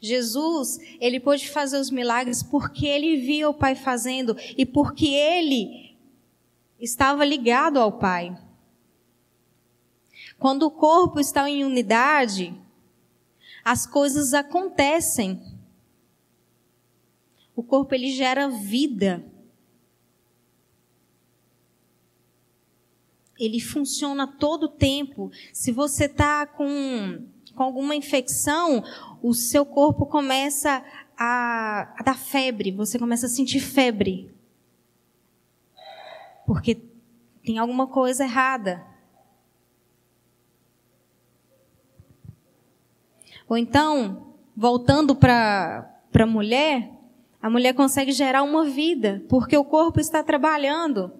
Jesus, 0.00 0.78
ele 1.00 1.20
pôde 1.20 1.48
fazer 1.48 1.78
os 1.78 1.90
milagres 1.90 2.42
porque 2.42 2.86
ele 2.86 3.16
via 3.18 3.48
o 3.48 3.54
Pai 3.54 3.74
fazendo 3.74 4.36
e 4.56 4.66
porque 4.66 5.06
ele 5.06 5.87
estava 6.78 7.24
ligado 7.24 7.78
ao 7.78 7.92
Pai. 7.92 8.36
Quando 10.38 10.64
o 10.64 10.70
corpo 10.70 11.18
está 11.18 11.48
em 11.48 11.64
unidade, 11.64 12.54
as 13.64 13.86
coisas 13.86 14.34
acontecem. 14.34 15.42
O 17.54 17.62
corpo 17.62 17.94
ele 17.94 18.10
gera 18.10 18.48
vida. 18.48 19.24
ele 23.38 23.60
funciona 23.60 24.26
todo 24.26 24.64
o 24.64 24.68
tempo. 24.68 25.30
Se 25.52 25.70
você 25.70 26.06
está 26.06 26.46
com, 26.46 27.24
com 27.54 27.62
alguma 27.62 27.94
infecção, 27.94 28.82
o 29.22 29.32
seu 29.32 29.64
corpo 29.64 30.06
começa 30.06 30.84
a, 31.16 31.94
a 31.96 32.02
dar 32.02 32.18
febre, 32.18 32.72
você 32.72 32.98
começa 32.98 33.26
a 33.26 33.28
sentir 33.28 33.60
febre. 33.60 34.30
Porque 36.48 36.76
tem 37.44 37.58
alguma 37.58 37.86
coisa 37.86 38.24
errada. 38.24 38.82
Ou 43.46 43.58
então, 43.58 44.34
voltando 44.56 45.14
para 45.14 46.00
a 46.10 46.26
mulher, 46.26 46.90
a 47.42 47.50
mulher 47.50 47.74
consegue 47.74 48.12
gerar 48.12 48.42
uma 48.42 48.64
vida, 48.64 49.22
porque 49.28 49.58
o 49.58 49.64
corpo 49.64 50.00
está 50.00 50.22
trabalhando. 50.22 51.12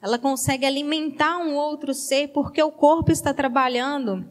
Ela 0.00 0.20
consegue 0.20 0.64
alimentar 0.64 1.38
um 1.38 1.56
outro 1.56 1.92
ser 1.92 2.28
porque 2.28 2.62
o 2.62 2.70
corpo 2.70 3.10
está 3.10 3.34
trabalhando. 3.34 4.24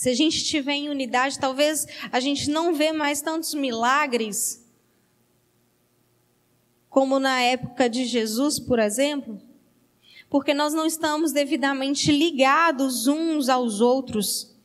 Se 0.00 0.08
a 0.08 0.14
gente 0.14 0.38
estiver 0.38 0.72
em 0.72 0.88
unidade, 0.88 1.38
talvez 1.38 1.86
a 2.10 2.20
gente 2.20 2.48
não 2.48 2.72
vê 2.72 2.90
mais 2.90 3.20
tantos 3.20 3.52
milagres 3.52 4.66
como 6.88 7.18
na 7.18 7.42
época 7.42 7.86
de 7.86 8.06
Jesus, 8.06 8.58
por 8.58 8.78
exemplo, 8.78 9.38
porque 10.30 10.54
nós 10.54 10.72
não 10.72 10.86
estamos 10.86 11.32
devidamente 11.32 12.10
ligados 12.10 13.06
uns 13.06 13.50
aos 13.50 13.82
outros 13.82 14.56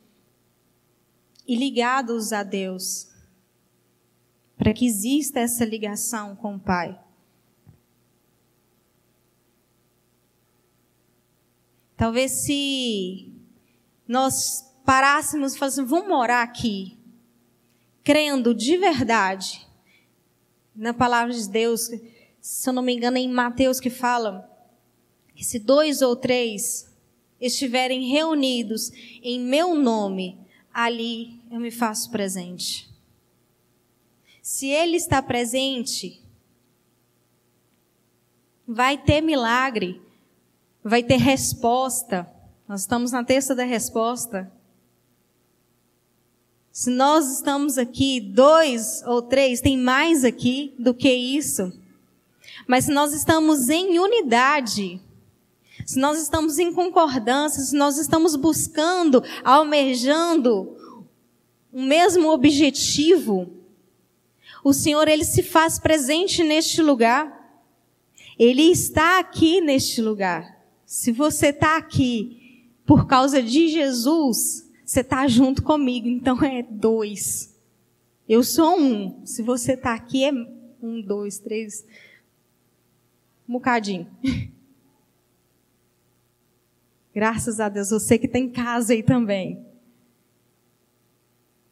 e 1.46 1.54
ligados 1.54 2.32
a 2.32 2.42
Deus 2.42 3.08
para 4.56 4.72
que 4.72 4.86
exista 4.86 5.38
essa 5.38 5.66
ligação 5.66 6.34
com 6.34 6.54
o 6.54 6.58
Pai. 6.58 6.98
Talvez 11.94 12.32
se 12.32 13.30
nós 14.08 14.65
parássemos 14.86 15.54
e 15.54 15.58
fôssemos, 15.58 15.90
vamos 15.90 16.08
morar 16.08 16.42
aqui, 16.42 16.96
crendo 18.04 18.54
de 18.54 18.78
verdade 18.78 19.66
na 20.74 20.94
palavra 20.94 21.32
de 21.34 21.48
Deus, 21.48 21.90
se 22.40 22.68
eu 22.68 22.72
não 22.72 22.82
me 22.82 22.94
engano 22.94 23.16
é 23.16 23.20
em 23.20 23.28
Mateus 23.28 23.80
que 23.80 23.90
fala 23.90 24.48
que 25.34 25.44
se 25.44 25.58
dois 25.58 26.00
ou 26.02 26.14
três 26.14 26.90
estiverem 27.40 28.08
reunidos 28.08 28.90
em 29.22 29.40
meu 29.40 29.74
nome, 29.74 30.38
ali 30.72 31.40
eu 31.50 31.60
me 31.60 31.70
faço 31.70 32.10
presente. 32.10 32.88
Se 34.40 34.68
Ele 34.68 34.96
está 34.96 35.20
presente, 35.20 36.22
vai 38.66 38.96
ter 38.96 39.20
milagre, 39.20 40.00
vai 40.82 41.02
ter 41.02 41.16
resposta. 41.16 42.30
Nós 42.66 42.82
estamos 42.82 43.12
na 43.12 43.24
terça 43.24 43.54
da 43.54 43.64
resposta. 43.64 44.50
Se 46.76 46.90
nós 46.90 47.32
estamos 47.32 47.78
aqui, 47.78 48.20
dois 48.20 49.02
ou 49.06 49.22
três, 49.22 49.62
tem 49.62 49.78
mais 49.78 50.26
aqui 50.26 50.74
do 50.78 50.92
que 50.92 51.10
isso. 51.10 51.72
Mas 52.68 52.84
se 52.84 52.90
nós 52.90 53.14
estamos 53.14 53.70
em 53.70 53.98
unidade, 53.98 55.00
se 55.86 55.98
nós 55.98 56.20
estamos 56.20 56.58
em 56.58 56.70
concordância, 56.70 57.62
se 57.62 57.74
nós 57.74 57.96
estamos 57.96 58.36
buscando, 58.36 59.24
almejando 59.42 60.76
o 61.72 61.80
mesmo 61.80 62.28
objetivo, 62.30 63.50
o 64.62 64.74
Senhor 64.74 65.08
ele 65.08 65.24
se 65.24 65.42
faz 65.42 65.78
presente 65.78 66.44
neste 66.44 66.82
lugar. 66.82 67.58
Ele 68.38 68.70
está 68.70 69.18
aqui 69.18 69.62
neste 69.62 70.02
lugar. 70.02 70.60
Se 70.84 71.10
você 71.10 71.46
está 71.46 71.78
aqui 71.78 72.68
por 72.84 73.06
causa 73.06 73.42
de 73.42 73.66
Jesus, 73.68 74.65
você 74.86 75.00
está 75.00 75.26
junto 75.26 75.64
comigo. 75.64 76.06
Então 76.08 76.40
é 76.44 76.62
dois. 76.62 77.52
Eu 78.28 78.44
sou 78.44 78.78
um. 78.78 79.26
Se 79.26 79.42
você 79.42 79.72
está 79.72 79.92
aqui 79.92 80.24
é 80.24 80.32
um, 80.80 81.02
dois, 81.02 81.40
três, 81.40 81.84
um 83.48 83.54
bocadinho. 83.54 84.08
Graças 87.12 87.58
a 87.58 87.68
Deus, 87.68 87.90
você 87.90 88.16
que 88.16 88.28
tem 88.28 88.48
casa 88.48 88.92
aí 88.92 89.02
também. 89.02 89.66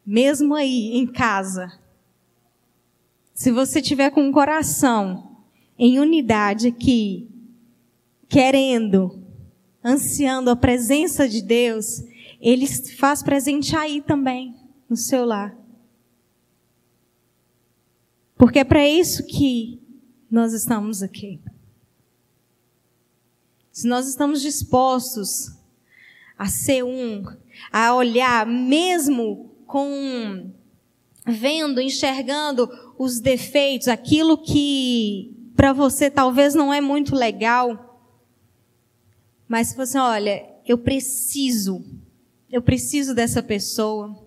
Mesmo 0.05 0.53
aí 0.53 0.97
em 0.97 1.07
casa, 1.07 1.79
se 3.33 3.51
você 3.51 3.81
tiver 3.81 4.11
com 4.11 4.27
o 4.29 4.33
coração 4.33 5.37
em 5.77 5.99
unidade 5.99 6.67
aqui, 6.67 7.29
querendo, 8.27 9.23
ansiando 9.83 10.49
a 10.49 10.55
presença 10.55 11.27
de 11.27 11.41
Deus, 11.41 12.03
Ele 12.45 12.67
faz 12.67 13.23
presente 13.23 13.75
aí 13.75 14.03
também, 14.03 14.55
no 14.87 14.95
seu 14.95 15.25
lar. 15.25 15.57
Porque 18.37 18.59
é 18.59 18.63
para 18.63 18.87
isso 18.87 19.25
que 19.25 19.81
nós 20.29 20.53
estamos 20.53 21.01
aqui. 21.01 21.41
Se 23.71 23.87
nós 23.87 24.07
estamos 24.07 24.43
dispostos 24.43 25.57
a 26.37 26.45
ser 26.45 26.83
um, 26.83 27.23
a 27.71 27.95
olhar 27.95 28.45
mesmo 28.45 29.49
com 29.65 30.53
vendo, 31.25 31.81
enxergando 31.81 32.69
os 32.99 33.19
defeitos, 33.19 33.87
aquilo 33.87 34.37
que 34.37 35.51
para 35.55 35.73
você 35.73 36.11
talvez 36.11 36.53
não 36.53 36.71
é 36.71 36.79
muito 36.79 37.15
legal, 37.15 37.99
mas 39.47 39.69
se 39.69 39.75
você 39.75 39.97
olha, 39.97 40.47
eu 40.63 40.77
preciso, 40.77 41.83
eu 42.55 42.61
preciso 42.61 43.13
dessa 43.13 43.43
pessoa 43.43 44.17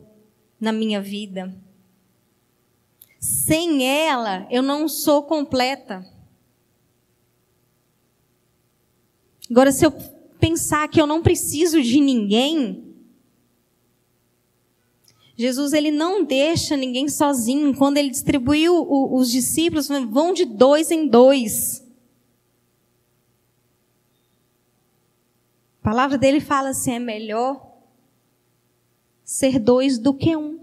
na 0.61 0.71
minha 0.71 1.01
vida. 1.01 1.57
Sem 3.19 3.87
ela, 3.87 4.47
eu 4.51 4.63
não 4.63 4.87
sou 4.87 5.23
completa. 5.23 6.05
Agora, 9.51 9.73
se 9.73 9.87
eu 9.87 9.91
pensar 10.39 10.89
que 10.89 11.01
eu 11.01 11.07
não 11.07 11.23
preciso 11.23 11.81
de 11.81 11.99
ninguém, 11.99 12.95
Jesus 15.35 15.73
ele 15.73 15.91
não 15.91 16.23
deixa 16.23 16.77
ninguém 16.77 17.09
sozinho. 17.09 17.75
Quando 17.75 17.97
ele 17.97 18.11
distribuiu 18.11 18.75
o, 18.75 19.17
os 19.17 19.31
discípulos, 19.31 19.89
vão 19.89 20.35
de 20.35 20.45
dois 20.45 20.91
em 20.91 21.09
dois. 21.09 21.83
A 25.81 25.83
palavra 25.83 26.19
dele 26.19 26.41
fala 26.41 26.69
assim: 26.69 26.93
é 26.93 26.99
melhor 26.99 27.68
ser 29.29 29.59
dois 29.59 29.99
do 29.99 30.15
que 30.15 30.35
um. 30.35 30.59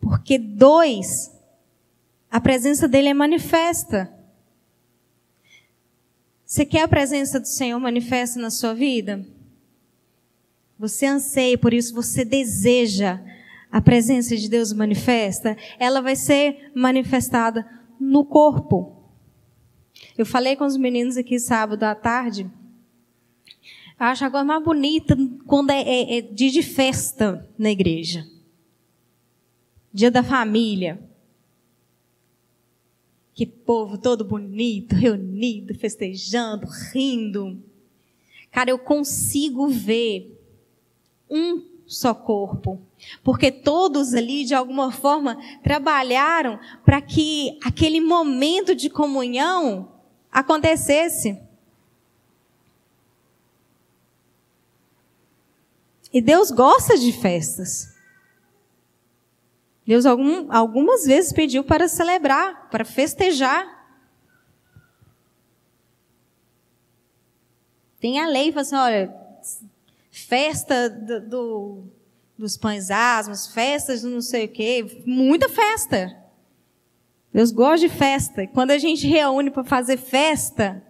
Porque 0.00 0.36
dois, 0.36 1.30
a 2.28 2.40
presença 2.40 2.88
dele 2.88 3.10
é 3.10 3.14
manifesta. 3.14 4.12
Você 6.44 6.66
quer 6.66 6.82
a 6.82 6.88
presença 6.88 7.38
do 7.38 7.46
Senhor 7.46 7.78
manifesta 7.78 8.40
na 8.40 8.50
sua 8.50 8.74
vida? 8.74 9.24
Você 10.76 11.06
anseia, 11.06 11.56
por 11.56 11.72
isso 11.72 11.94
você 11.94 12.24
deseja 12.24 13.22
a 13.70 13.80
presença 13.80 14.36
de 14.36 14.50
Deus 14.50 14.72
manifesta, 14.72 15.56
ela 15.78 16.02
vai 16.02 16.16
ser 16.16 16.72
manifestada 16.74 17.64
no 17.98 18.24
corpo. 18.24 19.06
Eu 20.18 20.26
falei 20.26 20.56
com 20.56 20.64
os 20.64 20.76
meninos 20.76 21.16
aqui 21.16 21.38
sábado 21.38 21.84
à 21.84 21.94
tarde. 21.94 22.50
Eu 24.02 24.06
acho 24.06 24.24
agora 24.24 24.42
mais 24.42 24.64
bonita 24.64 25.16
quando 25.46 25.70
é, 25.70 25.80
é, 25.80 26.18
é 26.18 26.20
dia 26.22 26.50
de 26.50 26.60
festa 26.60 27.48
na 27.56 27.70
igreja. 27.70 28.26
Dia 29.94 30.10
da 30.10 30.24
família. 30.24 31.00
Que 33.32 33.46
povo 33.46 33.96
todo 33.96 34.24
bonito, 34.24 34.96
reunido, 34.96 35.72
festejando, 35.76 36.66
rindo. 36.92 37.62
Cara, 38.50 38.70
eu 38.70 38.78
consigo 38.80 39.68
ver 39.68 40.36
um 41.30 41.62
só 41.86 42.12
corpo. 42.12 42.82
Porque 43.22 43.52
todos 43.52 44.14
ali, 44.14 44.44
de 44.44 44.52
alguma 44.52 44.90
forma, 44.90 45.38
trabalharam 45.62 46.58
para 46.84 47.00
que 47.00 47.56
aquele 47.62 48.00
momento 48.00 48.74
de 48.74 48.90
comunhão 48.90 49.92
acontecesse. 50.28 51.51
E 56.12 56.20
Deus 56.20 56.50
gosta 56.50 56.98
de 56.98 57.12
festas. 57.12 57.92
Deus 59.86 60.06
algum, 60.06 60.52
algumas 60.52 61.04
vezes 61.04 61.32
pediu 61.32 61.64
para 61.64 61.88
celebrar, 61.88 62.68
para 62.70 62.84
festejar. 62.84 63.80
Tem 67.98 68.20
a 68.20 68.26
lei, 68.26 68.52
fala 68.52 68.62
assim, 68.62 68.76
olha, 68.76 69.14
festa 70.10 70.90
do, 70.90 71.20
do, 71.20 71.84
dos 72.38 72.56
pães 72.56 72.90
asmos, 72.90 73.46
festas 73.46 74.02
do 74.02 74.10
não 74.10 74.20
sei 74.20 74.44
o 74.44 74.48
quê, 74.48 75.02
muita 75.06 75.48
festa. 75.48 76.16
Deus 77.32 77.50
gosta 77.50 77.88
de 77.88 77.94
festa. 77.94 78.46
Quando 78.48 78.72
a 78.72 78.78
gente 78.78 79.06
reúne 79.06 79.50
para 79.50 79.64
fazer 79.64 79.96
festa, 79.96 80.82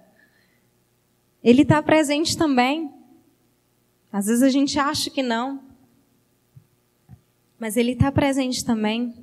Ele 1.43 1.63
está 1.63 1.83
presente 1.83 2.37
também. 2.37 2.93
Às 4.13 4.27
vezes 4.27 4.43
a 4.43 4.51
gente 4.51 4.79
acha 4.79 5.09
que 5.09 5.23
não, 5.23 5.63
mas 7.59 7.77
Ele 7.77 7.93
está 7.93 8.13
presente 8.13 8.65
também. 8.65 9.15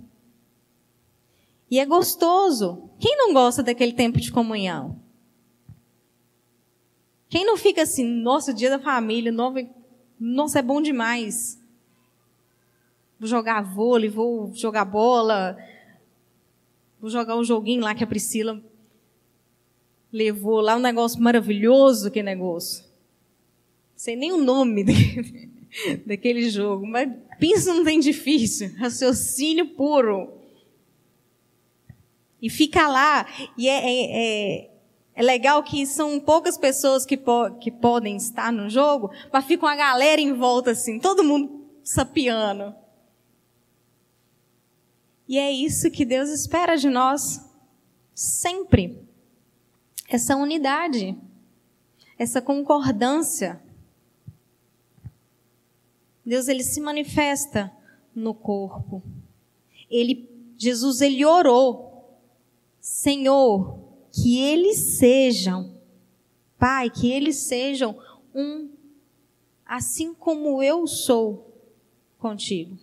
E 1.70 1.80
é 1.80 1.86
gostoso. 1.86 2.90
Quem 3.00 3.16
não 3.16 3.34
gosta 3.34 3.62
daquele 3.62 3.94
tempo 3.94 4.20
de 4.20 4.32
comunhão? 4.32 5.00
Quem 7.30 7.46
não 7.46 7.56
fica 7.56 7.84
assim, 7.84 8.04
nossa, 8.04 8.52
dia 8.52 8.72
da 8.72 8.80
família, 8.80 9.32
nossa, 10.20 10.58
é 10.60 10.62
bom 10.64 10.82
demais. 10.82 11.62
Vou 13.20 13.28
jogar 13.28 13.62
vôlei, 13.62 14.10
vou 14.10 14.52
jogar 14.56 14.86
bola, 14.86 15.56
vou 17.00 17.12
jogar 17.12 17.36
um 17.36 17.44
joguinho 17.44 17.84
lá 17.84 17.94
que 17.94 18.04
a 18.04 18.08
Priscila 18.08 18.60
levou 20.12 20.60
lá, 20.60 20.76
um 20.76 20.80
negócio 20.80 21.22
maravilhoso, 21.22 22.10
que 22.10 22.24
negócio. 22.24 22.89
Sei 24.00 24.16
nem 24.16 24.32
o 24.32 24.38
nome 24.38 24.86
daquele 26.08 26.50
jogo, 26.50 26.88
mas 26.88 27.12
pensa 27.38 27.74
não 27.74 27.84
tem 27.84 28.00
difícil, 28.00 28.74
raciocínio 28.78 29.76
puro. 29.76 30.40
E 32.42 32.50
fica 32.50 32.88
lá, 32.88 33.28
e 33.58 33.68
é, 33.68 33.74
é, 33.84 34.64
é 34.64 34.70
é 35.14 35.22
legal 35.22 35.62
que 35.64 35.86
são 35.86 36.18
poucas 36.18 36.58
pessoas 36.58 37.06
que, 37.06 37.18
po 37.18 37.52
que 37.60 37.70
podem 37.70 38.16
estar 38.16 38.54
no 38.54 38.70
jogo, 38.70 39.12
mas 39.34 39.44
fica 39.44 39.66
uma 39.66 39.76
galera 39.76 40.22
em 40.22 40.32
volta 40.32 40.72
assim, 40.72 40.98
todo 40.98 41.22
mundo 41.22 41.70
sapiando. 41.84 42.74
E 45.28 45.38
é 45.38 45.52
isso 45.52 45.92
que 45.92 46.06
Deus 46.06 46.30
espera 46.30 46.78
de 46.78 46.90
nós, 46.90 47.46
sempre. 48.16 49.06
Essa 50.08 50.38
unidade, 50.38 51.18
essa 52.18 52.42
concordância. 52.42 53.62
Deus 56.30 56.48
ele 56.48 56.64
se 56.64 56.80
manifesta 56.80 57.76
no 58.14 58.36
corpo. 58.36 59.02
Ele 59.90 60.30
Jesus 60.56 61.02
ele 61.02 61.26
orou. 61.26 62.20
Senhor, 62.80 63.80
que 64.14 64.38
eles 64.38 64.98
sejam, 65.00 65.76
Pai, 66.60 66.92
que 66.92 67.12
eles 67.12 67.38
sejam 67.38 68.00
um, 68.34 68.70
assim 69.66 70.14
como 70.14 70.62
eu 70.62 70.86
sou 70.86 71.52
contigo. 72.20 72.78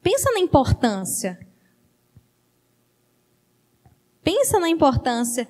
Pensa 0.00 0.30
na 0.30 0.38
importância. 0.38 1.44
Pensa 4.22 4.60
na 4.60 4.68
importância 4.68 5.48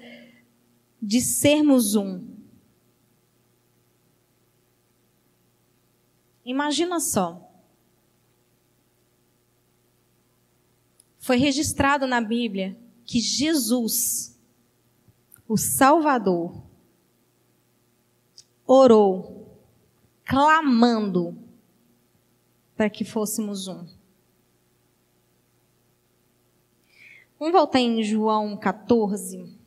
de 1.03 1.21
sermos 1.21 1.95
um. 1.95 2.32
Imagina 6.45 6.99
só. 7.01 7.49
Foi 11.19 11.37
registrado 11.37 12.07
na 12.07 12.21
Bíblia 12.21 12.77
que 13.05 13.21
Jesus, 13.21 14.39
o 15.47 15.57
Salvador, 15.57 16.63
orou, 18.67 19.57
clamando 20.25 21.37
para 22.77 22.91
que 22.91 23.05
fôssemos 23.05 23.69
um. 23.69 23.87
Vamos 27.39 27.53
voltar 27.53 27.81
em 27.81 28.03
João 28.03 28.57
14. 28.57 29.62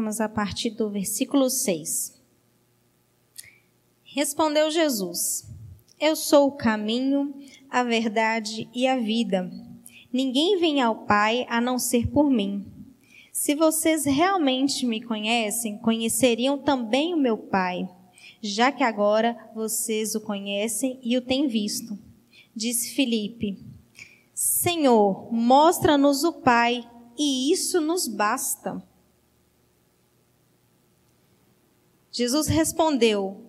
Vamos 0.00 0.18
a 0.18 0.30
partir 0.30 0.70
do 0.70 0.88
versículo 0.88 1.50
6. 1.50 2.18
Respondeu 4.02 4.70
Jesus: 4.70 5.46
Eu 6.00 6.16
sou 6.16 6.48
o 6.48 6.52
caminho, 6.52 7.34
a 7.68 7.82
verdade 7.82 8.66
e 8.74 8.86
a 8.86 8.96
vida. 8.96 9.52
Ninguém 10.10 10.58
vem 10.58 10.80
ao 10.80 11.04
Pai 11.04 11.44
a 11.50 11.60
não 11.60 11.78
ser 11.78 12.06
por 12.06 12.30
mim. 12.30 12.64
Se 13.30 13.54
vocês 13.54 14.06
realmente 14.06 14.86
me 14.86 15.02
conhecem, 15.02 15.76
conheceriam 15.76 16.56
também 16.56 17.12
o 17.12 17.18
meu 17.18 17.36
Pai, 17.36 17.86
já 18.40 18.72
que 18.72 18.82
agora 18.82 19.36
vocês 19.54 20.14
o 20.14 20.20
conhecem 20.22 20.98
e 21.02 21.14
o 21.18 21.20
têm 21.20 21.46
visto. 21.46 21.98
Disse 22.56 22.94
Filipe: 22.94 23.62
Senhor, 24.32 25.30
mostra-nos 25.30 26.24
o 26.24 26.32
Pai, 26.32 26.88
e 27.18 27.52
isso 27.52 27.82
nos 27.82 28.08
basta. 28.08 28.82
Jesus 32.12 32.48
respondeu: 32.48 33.40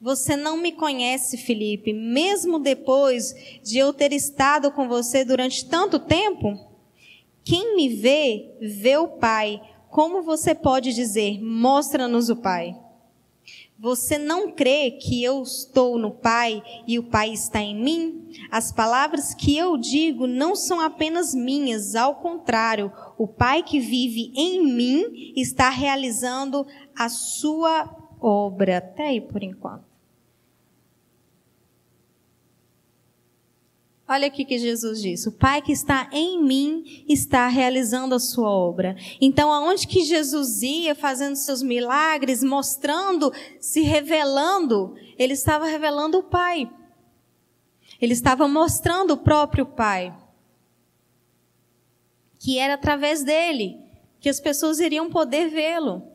Você 0.00 0.36
não 0.36 0.56
me 0.56 0.72
conhece, 0.72 1.36
Felipe, 1.36 1.92
mesmo 1.92 2.58
depois 2.58 3.34
de 3.62 3.78
eu 3.78 3.92
ter 3.92 4.12
estado 4.12 4.72
com 4.72 4.88
você 4.88 5.24
durante 5.24 5.64
tanto 5.66 5.98
tempo? 5.98 6.58
Quem 7.44 7.76
me 7.76 7.88
vê, 7.88 8.54
vê 8.60 8.96
o 8.96 9.08
Pai. 9.08 9.60
Como 9.88 10.22
você 10.22 10.54
pode 10.54 10.92
dizer, 10.92 11.42
mostra-nos 11.42 12.28
o 12.28 12.36
Pai? 12.36 12.76
Você 13.78 14.18
não 14.18 14.52
crê 14.52 14.90
que 14.90 15.24
eu 15.24 15.42
estou 15.42 15.98
no 15.98 16.10
Pai 16.10 16.62
e 16.86 16.98
o 16.98 17.02
Pai 17.02 17.32
está 17.32 17.62
em 17.62 17.74
mim? 17.74 18.28
As 18.50 18.70
palavras 18.70 19.34
que 19.34 19.56
eu 19.56 19.76
digo 19.78 20.26
não 20.26 20.54
são 20.54 20.78
apenas 20.80 21.34
minhas, 21.34 21.94
ao 21.94 22.16
contrário, 22.16 22.92
o 23.16 23.26
Pai 23.26 23.62
que 23.62 23.80
vive 23.80 24.32
em 24.36 24.62
mim 24.62 25.32
está 25.34 25.70
realizando 25.70 26.66
a 26.94 27.08
sua 27.08 27.99
obra. 28.20 28.78
Até 28.78 29.08
aí 29.08 29.20
por 29.20 29.42
enquanto. 29.42 29.90
Olha 34.10 34.26
o 34.26 34.30
que 34.32 34.58
Jesus 34.58 35.00
disse: 35.00 35.28
O 35.28 35.32
Pai 35.32 35.62
que 35.62 35.70
está 35.70 36.10
em 36.12 36.42
mim 36.42 37.04
está 37.08 37.46
realizando 37.46 38.12
a 38.12 38.18
sua 38.18 38.50
obra. 38.50 38.96
Então, 39.20 39.52
aonde 39.52 39.86
que 39.86 40.02
Jesus 40.02 40.62
ia 40.62 40.96
fazendo 40.96 41.36
seus 41.36 41.62
milagres, 41.62 42.42
mostrando, 42.42 43.32
se 43.60 43.82
revelando, 43.82 44.96
ele 45.16 45.34
estava 45.34 45.66
revelando 45.66 46.18
o 46.18 46.22
Pai. 46.24 46.68
Ele 48.00 48.12
estava 48.12 48.48
mostrando 48.48 49.12
o 49.12 49.18
próprio 49.18 49.64
Pai. 49.64 50.12
Que 52.40 52.58
era 52.58 52.74
através 52.74 53.22
dele 53.22 53.78
que 54.18 54.28
as 54.28 54.40
pessoas 54.40 54.80
iriam 54.80 55.08
poder 55.08 55.50
vê-lo 55.50 56.09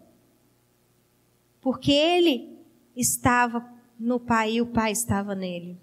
porque 1.66 1.92
ele 1.92 2.60
estava 2.96 3.68
no 4.00 4.20
Pai 4.20 4.52
e 4.52 4.62
o 4.62 4.68
Pai 4.68 4.92
estava 4.92 5.34
nele. 5.34 5.76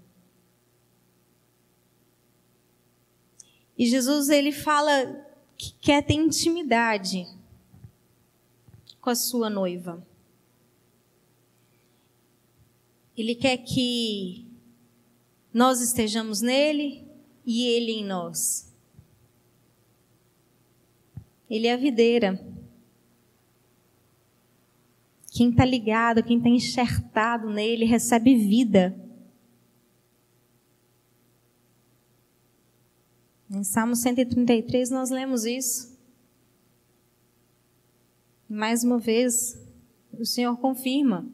E 3.76 3.86
Jesus 3.86 4.28
ele 4.28 4.52
fala 4.52 5.26
que 5.58 5.72
quer 5.80 6.06
ter 6.06 6.14
intimidade 6.14 7.26
com 9.00 9.10
a 9.10 9.16
sua 9.16 9.50
noiva. 9.50 10.06
Ele 13.16 13.34
quer 13.34 13.56
que 13.56 14.46
nós 15.52 15.80
estejamos 15.80 16.40
nele 16.40 17.04
e 17.44 17.66
ele 17.66 17.90
em 17.90 18.04
nós. 18.04 18.72
Ele 21.50 21.66
é 21.66 21.72
a 21.72 21.76
videira. 21.76 22.51
Quem 25.34 25.48
está 25.48 25.64
ligado, 25.64 26.22
quem 26.22 26.36
está 26.36 26.50
enxertado 26.50 27.48
nele, 27.48 27.86
recebe 27.86 28.36
vida. 28.36 28.94
Em 33.50 33.64
Salmo 33.64 33.96
133 33.96 34.90
nós 34.90 35.08
lemos 35.08 35.46
isso. 35.46 35.98
Mais 38.46 38.84
uma 38.84 38.98
vez, 38.98 39.58
o 40.12 40.26
Senhor 40.26 40.54
confirma. 40.58 41.26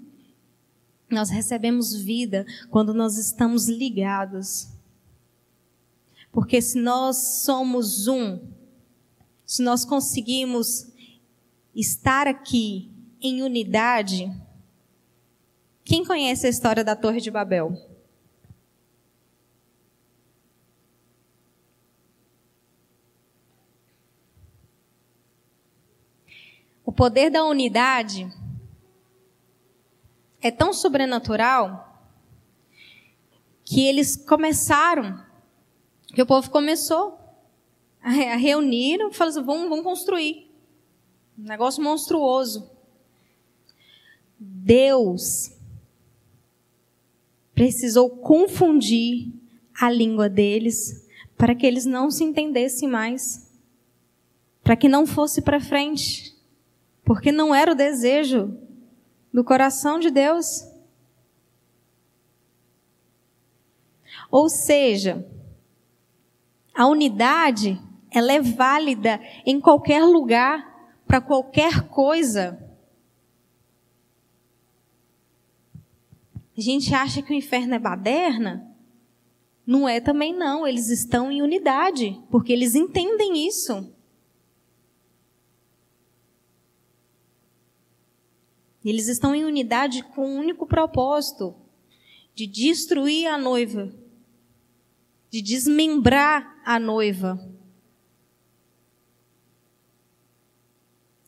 Nós 1.11 1.29
recebemos 1.29 1.93
vida 1.93 2.47
quando 2.71 2.95
nós 2.95 3.19
estamos 3.19 3.67
ligados. 3.67 4.69
Porque 6.31 6.63
se 6.63 6.81
nós 6.81 7.43
somos 7.43 8.07
um, 8.07 8.39
se 9.45 9.61
nós 9.61 9.85
conseguimos 9.85 10.87
estar 11.75 12.29
aqui 12.29 12.97
em 13.21 13.43
unidade, 13.43 14.33
quem 15.85 16.05
conhece 16.05 16.47
a 16.47 16.51
história 16.51 16.85
da 16.85 16.95
Torre 16.95 17.21
de 17.21 17.31
Babel? 17.31 17.73
O 26.85 26.93
poder 26.93 27.31
da 27.31 27.45
unidade 27.45 28.31
é 30.41 30.51
tão 30.51 30.73
sobrenatural 30.73 31.85
que 33.65 33.87
eles 33.87 34.17
começaram, 34.17 35.23
que 36.07 36.23
o 36.23 36.27
povo 36.27 36.51
começou 36.51 37.19
a 38.03 38.11
reunir 38.11 38.99
falou 39.13 39.31
assim, 39.31 39.43
vamos, 39.43 39.69
vamos 39.69 39.85
construir. 39.85 40.51
Um 41.39 41.45
negócio 41.45 41.83
monstruoso. 41.83 42.78
Deus 44.69 45.51
precisou 47.55 48.11
confundir 48.11 49.33
a 49.81 49.91
língua 49.91 50.29
deles 50.29 51.09
para 51.39 51.55
que 51.55 51.67
eles 51.67 51.87
não 51.87 52.11
se 52.11 52.23
entendessem 52.23 52.87
mais, 52.87 53.51
para 54.63 54.77
que 54.77 54.87
não 54.87 55.07
fosse 55.07 55.41
para 55.41 55.59
frente, 55.59 56.37
porque 57.03 57.33
não 57.33 57.55
era 57.55 57.73
o 57.73 57.75
desejo 57.75 58.55
do 59.33 59.43
coração 59.43 59.99
de 59.99 60.11
Deus. 60.11 60.69
Ou 64.31 64.51
seja, 64.51 65.27
a 66.75 66.87
unidade, 66.87 67.81
ela 68.11 68.35
é 68.35 68.43
válida 68.43 69.19
em 69.47 69.59
qualquer 69.59 70.05
lugar, 70.05 70.93
para 71.07 71.23
qualquer 71.23 71.89
coisa. 71.89 72.68
A 76.59 76.61
gente 76.61 76.93
acha 76.93 77.23
que 77.23 77.31
o 77.31 77.37
inferno 77.37 77.75
é 77.75 77.79
baderna? 77.79 78.69
Não 79.65 79.89
é 79.89 80.01
também 80.01 80.35
não, 80.35 80.67
eles 80.67 80.91
estão 80.91 81.31
em 81.31 81.41
unidade, 81.41 82.21
porque 82.33 82.53
eles 82.53 82.75
entendem 82.75 83.47
isso. 83.47 83.95
Eles 88.85 89.07
estão 89.07 89.37
em 89.37 89.45
unidade 89.45 90.03
com 90.03 90.27
um 90.27 90.37
único 90.37 90.67
propósito: 90.67 91.55
de 92.35 92.45
destruir 92.45 93.29
a 93.29 93.39
noiva, 93.39 93.95
de 95.31 95.41
desmembrar 95.41 96.61
a 96.65 96.81
noiva. 96.81 97.39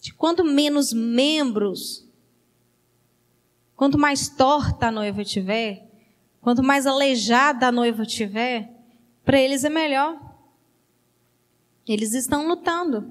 De 0.01 0.12
quanto 0.12 0.43
menos 0.43 0.93
membros, 0.93 2.10
quanto 3.81 3.97
mais 3.97 4.29
torta 4.29 4.88
a 4.88 4.90
noiva 4.90 5.25
tiver, 5.25 5.90
quanto 6.38 6.62
mais 6.62 6.87
aleijada 6.87 7.69
a 7.69 7.73
noiva 7.73 8.05
tiver, 8.05 8.71
para 9.25 9.40
eles 9.40 9.64
é 9.64 9.71
melhor. 9.71 10.21
Eles 11.88 12.12
estão 12.12 12.47
lutando 12.47 13.11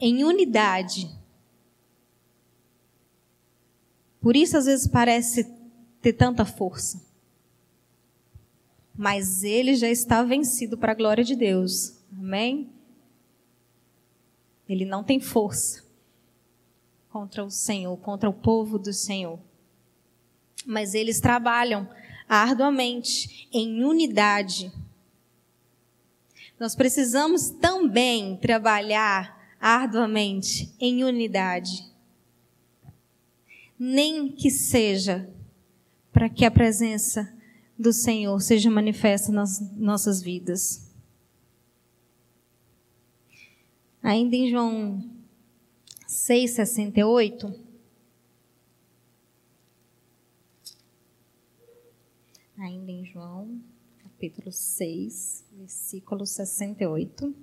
em 0.00 0.24
unidade. 0.24 1.08
Por 4.20 4.34
isso, 4.34 4.56
às 4.56 4.64
vezes, 4.64 4.88
parece 4.88 5.48
ter 6.02 6.14
tanta 6.14 6.44
força. 6.44 7.00
Mas 8.92 9.44
ele 9.44 9.76
já 9.76 9.88
está 9.88 10.24
vencido 10.24 10.76
para 10.76 10.90
a 10.90 10.96
glória 10.96 11.22
de 11.22 11.36
Deus. 11.36 12.02
Amém? 12.18 12.68
Ele 14.68 14.84
não 14.84 15.04
tem 15.04 15.20
força 15.20 15.84
contra 17.10 17.44
o 17.44 17.50
Senhor, 17.50 17.96
contra 17.98 18.28
o 18.28 18.34
povo 18.34 18.76
do 18.76 18.92
Senhor. 18.92 19.38
Mas 20.66 20.94
eles 20.94 21.20
trabalham 21.20 21.88
arduamente, 22.28 23.48
em 23.52 23.82
unidade. 23.84 24.72
Nós 26.58 26.76
precisamos 26.76 27.50
também 27.50 28.36
trabalhar 28.36 29.56
arduamente 29.60 30.72
em 30.78 31.02
unidade 31.04 31.90
nem 33.82 34.30
que 34.30 34.50
seja 34.50 35.26
para 36.12 36.28
que 36.28 36.44
a 36.44 36.50
presença 36.50 37.32
do 37.78 37.94
Senhor 37.94 38.38
seja 38.42 38.70
manifesta 38.70 39.32
nas 39.32 39.58
nossas 39.74 40.20
vidas. 40.20 40.86
Ainda 44.02 44.36
em 44.36 44.50
João 44.50 45.02
6,68. 46.06 47.69
Ainda 52.60 52.92
em 52.92 53.06
João, 53.06 53.58
capítulo 54.02 54.52
6, 54.52 55.46
versículo 55.50 56.26
68. 56.26 57.34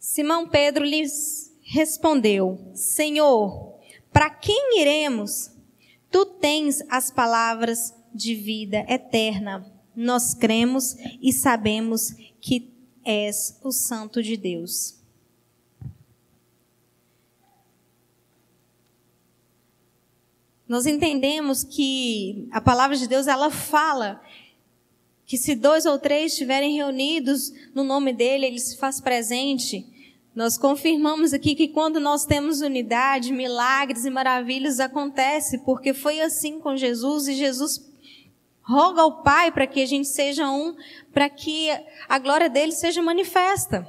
Simão 0.00 0.48
Pedro 0.48 0.84
lhes 0.84 1.56
respondeu: 1.62 2.72
Senhor, 2.74 3.78
para 4.12 4.28
quem 4.28 4.80
iremos? 4.80 5.53
Tu 6.14 6.24
tens 6.26 6.80
as 6.88 7.10
palavras 7.10 7.92
de 8.14 8.36
vida 8.36 8.86
eterna. 8.88 9.68
Nós 9.96 10.32
cremos 10.32 10.94
e 11.20 11.32
sabemos 11.32 12.12
que 12.40 12.72
és 13.04 13.58
o 13.64 13.72
Santo 13.72 14.22
de 14.22 14.36
Deus. 14.36 15.02
Nós 20.68 20.86
entendemos 20.86 21.64
que 21.64 22.46
a 22.52 22.60
palavra 22.60 22.96
de 22.96 23.08
Deus 23.08 23.26
ela 23.26 23.50
fala 23.50 24.22
que 25.26 25.36
se 25.36 25.56
dois 25.56 25.84
ou 25.84 25.98
três 25.98 26.30
estiverem 26.30 26.76
reunidos 26.76 27.50
no 27.74 27.82
nome 27.82 28.12
dele, 28.12 28.46
ele 28.46 28.60
se 28.60 28.76
faz 28.76 29.00
presente. 29.00 29.84
Nós 30.34 30.58
confirmamos 30.58 31.32
aqui 31.32 31.54
que 31.54 31.68
quando 31.68 32.00
nós 32.00 32.24
temos 32.24 32.60
unidade, 32.60 33.32
milagres 33.32 34.04
e 34.04 34.10
maravilhas 34.10 34.80
acontecem, 34.80 35.60
porque 35.60 35.94
foi 35.94 36.20
assim 36.20 36.58
com 36.58 36.76
Jesus 36.76 37.28
e 37.28 37.34
Jesus 37.34 37.80
roga 38.62 39.02
ao 39.02 39.22
Pai 39.22 39.52
para 39.52 39.66
que 39.66 39.80
a 39.80 39.86
gente 39.86 40.08
seja 40.08 40.50
um, 40.50 40.74
para 41.12 41.30
que 41.30 41.68
a 42.08 42.18
glória 42.18 42.50
dele 42.50 42.72
seja 42.72 43.00
manifesta. 43.00 43.88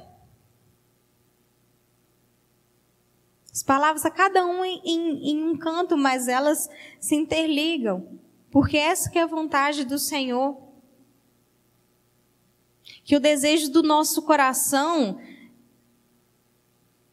As 3.52 3.62
palavras 3.62 4.04
a 4.04 4.10
cada 4.10 4.46
um 4.46 4.64
em, 4.64 4.80
em, 4.84 5.30
em 5.30 5.42
um 5.42 5.56
canto, 5.56 5.96
mas 5.96 6.28
elas 6.28 6.68
se 7.00 7.16
interligam, 7.16 8.20
porque 8.52 8.76
essa 8.76 9.10
que 9.10 9.18
é 9.18 9.22
a 9.22 9.26
vontade 9.26 9.84
do 9.84 9.98
Senhor. 9.98 10.62
Que 13.02 13.16
o 13.16 13.20
desejo 13.20 13.72
do 13.72 13.82
nosso 13.82 14.22
coração 14.22 15.18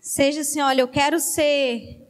Seja 0.04 0.42
assim, 0.42 0.60
olha, 0.60 0.82
eu 0.82 0.88
quero 0.90 1.18
ser 1.18 2.02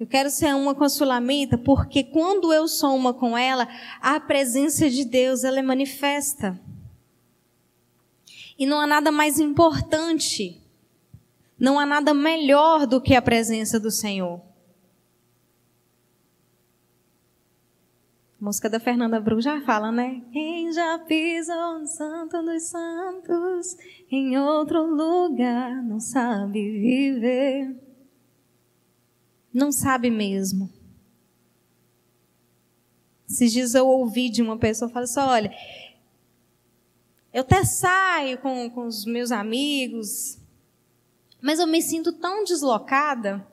eu 0.00 0.06
quero 0.06 0.30
ser 0.30 0.52
uma 0.54 0.74
com 0.74 0.88
Sulamita, 0.88 1.56
porque 1.56 2.02
quando 2.02 2.52
eu 2.52 2.66
sou 2.66 2.96
uma 2.96 3.12
com 3.14 3.38
ela, 3.38 3.68
a 4.00 4.18
presença 4.18 4.90
de 4.90 5.04
Deus, 5.04 5.44
ela 5.44 5.60
é 5.60 5.62
manifesta. 5.62 6.58
E 8.58 8.66
não 8.66 8.80
há 8.80 8.86
nada 8.86 9.12
mais 9.12 9.38
importante, 9.38 10.60
não 11.56 11.78
há 11.78 11.84
nada 11.86 12.12
melhor 12.12 12.84
do 12.86 13.00
que 13.00 13.14
a 13.14 13.22
presença 13.22 13.78
do 13.78 13.90
Senhor. 13.92 14.40
Música 18.42 18.68
da 18.68 18.80
Fernanda 18.80 19.20
Bru 19.20 19.40
já 19.40 19.60
fala, 19.60 19.92
né? 19.92 20.20
Quem 20.32 20.72
já 20.72 20.98
pisou 20.98 21.78
no 21.78 21.86
santo 21.86 22.42
dos 22.42 22.64
santos, 22.64 23.76
em 24.10 24.36
outro 24.36 24.84
lugar, 24.84 25.80
não 25.84 26.00
sabe 26.00 26.60
viver. 26.60 27.80
Não 29.54 29.70
sabe 29.70 30.10
mesmo. 30.10 30.68
Esses 33.30 33.52
dias 33.52 33.76
eu 33.76 33.86
ouvi 33.86 34.28
de 34.28 34.42
uma 34.42 34.58
pessoa 34.58 34.90
falar 34.90 35.04
assim: 35.04 35.20
olha, 35.20 35.56
eu 37.32 37.42
até 37.42 37.62
saio 37.64 38.38
com, 38.38 38.68
com 38.70 38.86
os 38.86 39.04
meus 39.04 39.30
amigos, 39.30 40.36
mas 41.40 41.60
eu 41.60 41.66
me 41.68 41.80
sinto 41.80 42.12
tão 42.12 42.42
deslocada. 42.42 43.46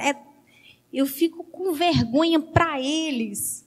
É 0.00 0.29
eu 0.92 1.06
fico 1.06 1.44
com 1.44 1.72
vergonha 1.72 2.40
para 2.40 2.80
eles. 2.80 3.66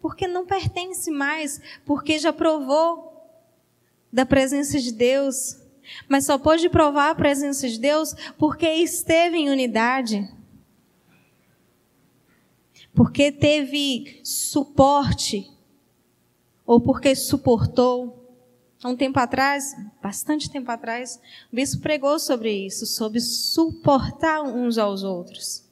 Porque 0.00 0.26
não 0.26 0.44
pertence 0.44 1.10
mais, 1.10 1.60
porque 1.86 2.18
já 2.18 2.32
provou 2.32 3.12
da 4.12 4.26
presença 4.26 4.78
de 4.78 4.92
Deus, 4.92 5.56
mas 6.08 6.26
só 6.26 6.38
pôde 6.38 6.68
provar 6.68 7.10
a 7.10 7.14
presença 7.14 7.68
de 7.68 7.78
Deus 7.78 8.14
porque 8.36 8.66
esteve 8.66 9.38
em 9.38 9.48
unidade. 9.48 10.28
Porque 12.94 13.32
teve 13.32 14.20
suporte, 14.22 15.50
ou 16.66 16.80
porque 16.80 17.14
suportou. 17.14 18.21
Há 18.82 18.88
um 18.88 18.96
tempo 18.96 19.18
atrás, 19.20 19.76
bastante 20.02 20.50
tempo 20.50 20.68
atrás, 20.68 21.20
o 21.52 21.54
bispo 21.54 21.80
pregou 21.80 22.18
sobre 22.18 22.66
isso, 22.66 22.84
sobre 22.84 23.20
suportar 23.20 24.42
uns 24.42 24.76
aos 24.76 25.04
outros. 25.04 25.64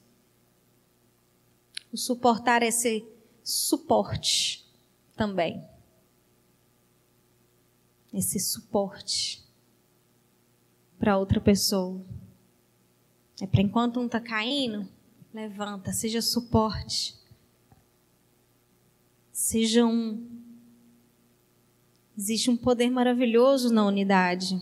O 1.93 1.97
suportar 1.97 2.63
é 2.63 2.71
ser 2.71 3.05
suporte 3.43 4.65
também. 5.17 5.61
Esse 8.15 8.39
suporte 8.39 9.45
para 10.97 11.19
outra 11.19 11.41
pessoa. 11.41 12.01
É 13.41 13.47
para 13.47 13.63
enquanto 13.63 13.99
um 13.99 14.07
está 14.07 14.21
caindo, 14.21 14.89
levanta, 15.35 15.93
seja 15.93 16.23
suporte. 16.23 17.19
Seja 19.33 19.85
um 19.85 20.40
Existe 22.17 22.51
um 22.51 22.57
poder 22.57 22.91
maravilhoso 22.91 23.73
na 23.73 23.87
unidade. 23.87 24.61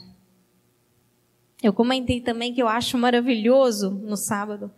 Eu 1.62 1.72
comentei 1.72 2.20
também 2.20 2.54
que 2.54 2.62
eu 2.62 2.68
acho 2.68 2.96
maravilhoso 2.96 3.90
no 3.90 4.16
sábado. 4.16 4.70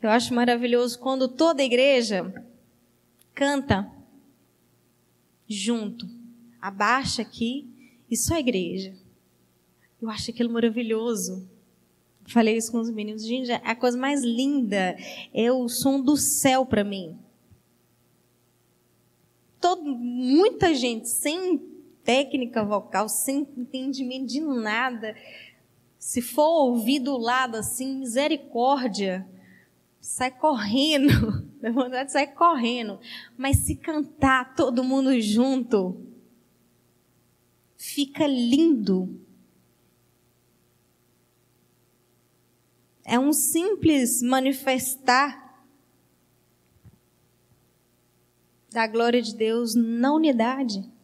Eu 0.00 0.10
acho 0.10 0.32
maravilhoso 0.32 0.98
quando 0.98 1.26
toda 1.26 1.62
a 1.62 1.64
igreja 1.64 2.32
canta 3.34 3.90
junto. 5.48 6.08
Abaixa 6.60 7.22
aqui 7.22 7.66
e 8.08 8.16
só 8.16 8.34
a 8.34 8.40
igreja. 8.40 8.94
Eu 10.00 10.08
acho 10.08 10.30
aquilo 10.30 10.52
maravilhoso. 10.52 11.48
Falei 12.26 12.56
isso 12.56 12.70
com 12.70 12.78
os 12.78 12.90
meninos. 12.90 13.24
Gente, 13.24 13.50
a 13.50 13.74
coisa 13.74 13.98
mais 13.98 14.22
linda 14.22 14.96
é 15.34 15.50
o 15.50 15.68
som 15.68 16.00
do 16.00 16.16
céu 16.16 16.64
para 16.64 16.84
mim. 16.84 17.18
Todo, 19.60 19.82
muita 19.82 20.72
gente 20.72 21.08
sem 21.08 21.58
técnica 22.08 22.64
vocal, 22.64 23.06
sem 23.06 23.46
entendimento 23.54 24.28
de 24.28 24.40
nada. 24.40 25.14
Se 25.98 26.22
for 26.22 26.70
ouvir 26.70 27.00
do 27.00 27.18
lado 27.18 27.58
assim, 27.58 27.98
misericórdia, 27.98 29.28
sai 30.00 30.30
correndo, 30.30 31.46
dá 31.60 31.70
vontade 31.70 32.06
de 32.06 32.12
sair 32.12 32.28
correndo. 32.28 32.98
Mas 33.36 33.58
se 33.58 33.76
cantar 33.76 34.54
todo 34.54 34.82
mundo 34.82 35.20
junto, 35.20 36.00
fica 37.76 38.26
lindo. 38.26 39.20
É 43.04 43.18
um 43.18 43.34
simples 43.34 44.22
manifestar 44.22 45.62
da 48.70 48.86
glória 48.86 49.20
de 49.20 49.34
Deus 49.34 49.74
na 49.74 50.10
unidade. 50.14 50.96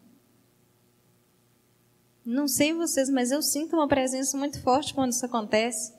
Não 2.24 2.48
sei 2.48 2.72
vocês, 2.72 3.10
mas 3.10 3.30
eu 3.30 3.42
sinto 3.42 3.76
uma 3.76 3.86
presença 3.86 4.36
muito 4.38 4.60
forte 4.62 4.94
quando 4.94 5.12
isso 5.12 5.26
acontece. 5.26 5.92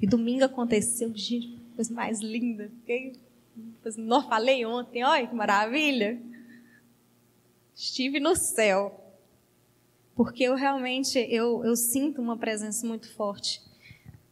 E 0.00 0.06
domingo 0.06 0.44
aconteceu, 0.44 1.14
gente, 1.14 1.56
coisa 1.76 1.94
mais 1.94 2.20
linda. 2.20 2.68
Fiquei, 2.80 3.12
não 3.96 4.28
falei 4.28 4.66
ontem, 4.66 5.04
olha 5.04 5.26
que 5.26 5.34
maravilha. 5.34 6.20
Estive 7.74 8.18
no 8.18 8.34
céu. 8.34 8.98
Porque 10.16 10.42
eu 10.42 10.56
realmente, 10.56 11.18
eu, 11.30 11.64
eu 11.64 11.76
sinto 11.76 12.20
uma 12.20 12.36
presença 12.36 12.84
muito 12.84 13.08
forte 13.14 13.62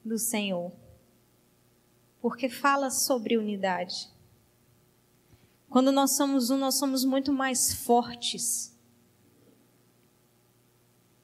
do 0.05 0.19
Senhor. 0.19 0.73
Porque 2.21 2.49
fala 2.49 2.91
sobre 2.91 3.39
unidade. 3.39 4.09
Quando 5.69 5.93
nós 5.93 6.17
somos 6.17 6.51
um, 6.51 6.59
nós 6.59 6.75
somos 6.75 7.05
muito 7.05 7.33
mais 7.33 7.73
fortes 7.73 8.77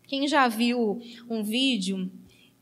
quem 0.06 0.28
já 0.28 0.46
viu 0.48 1.00
um 1.28 1.42
vídeo 1.42 2.10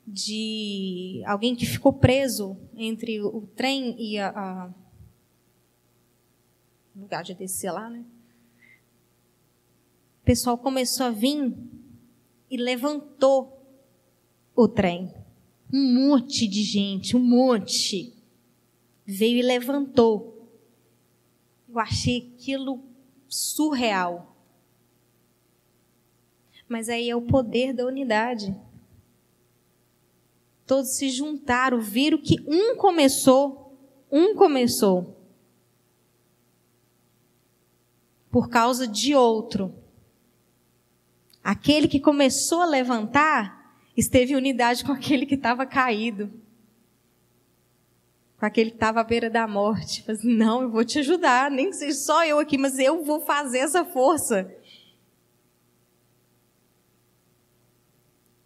de 0.06 1.22
alguém 1.26 1.54
que 1.54 1.66
ficou 1.66 1.92
preso 1.92 2.56
entre 2.76 3.20
o 3.20 3.46
trem 3.54 3.96
e 3.98 4.18
a, 4.18 4.28
a 4.30 4.74
lugar 6.94 7.22
de 7.22 7.34
descer 7.34 7.70
lá, 7.70 7.88
né? 7.88 8.04
O 10.22 10.24
pessoal 10.24 10.56
começou 10.56 11.06
a 11.06 11.10
vir 11.10 11.54
e 12.50 12.56
levantou 12.56 13.62
o 14.54 14.68
trem. 14.68 15.12
Um 15.72 16.08
monte 16.08 16.46
de 16.46 16.62
gente, 16.62 17.16
um 17.16 17.20
monte. 17.20 18.14
Veio 19.04 19.38
e 19.38 19.42
levantou. 19.42 20.48
Eu 21.68 21.78
achei 21.78 22.32
aquilo 22.34 22.82
surreal. 23.28 24.33
Mas 26.68 26.88
aí 26.88 27.10
é 27.10 27.16
o 27.16 27.22
poder 27.22 27.72
da 27.72 27.86
unidade. 27.86 28.54
Todos 30.66 30.96
se 30.96 31.10
juntaram, 31.10 31.80
viram 31.80 32.18
que 32.18 32.36
um 32.46 32.76
começou, 32.76 33.78
um 34.10 34.34
começou. 34.34 35.20
Por 38.30 38.48
causa 38.48 38.88
de 38.88 39.14
outro. 39.14 39.74
Aquele 41.42 41.86
que 41.86 42.00
começou 42.00 42.62
a 42.62 42.66
levantar 42.66 43.76
esteve 43.94 44.32
em 44.32 44.36
unidade 44.36 44.84
com 44.84 44.92
aquele 44.92 45.26
que 45.26 45.34
estava 45.34 45.66
caído. 45.66 46.32
Com 48.38 48.46
aquele 48.46 48.70
que 48.70 48.76
estava 48.76 49.00
à 49.00 49.04
beira 49.04 49.28
da 49.28 49.46
morte. 49.46 50.02
Assim, 50.10 50.34
não, 50.34 50.62
eu 50.62 50.70
vou 50.70 50.84
te 50.84 50.98
ajudar, 51.00 51.50
nem 51.50 51.68
que 51.68 51.76
seja 51.76 51.98
só 51.98 52.24
eu 52.24 52.38
aqui, 52.38 52.56
mas 52.56 52.78
eu 52.78 53.04
vou 53.04 53.20
fazer 53.20 53.58
essa 53.58 53.84
força. 53.84 54.50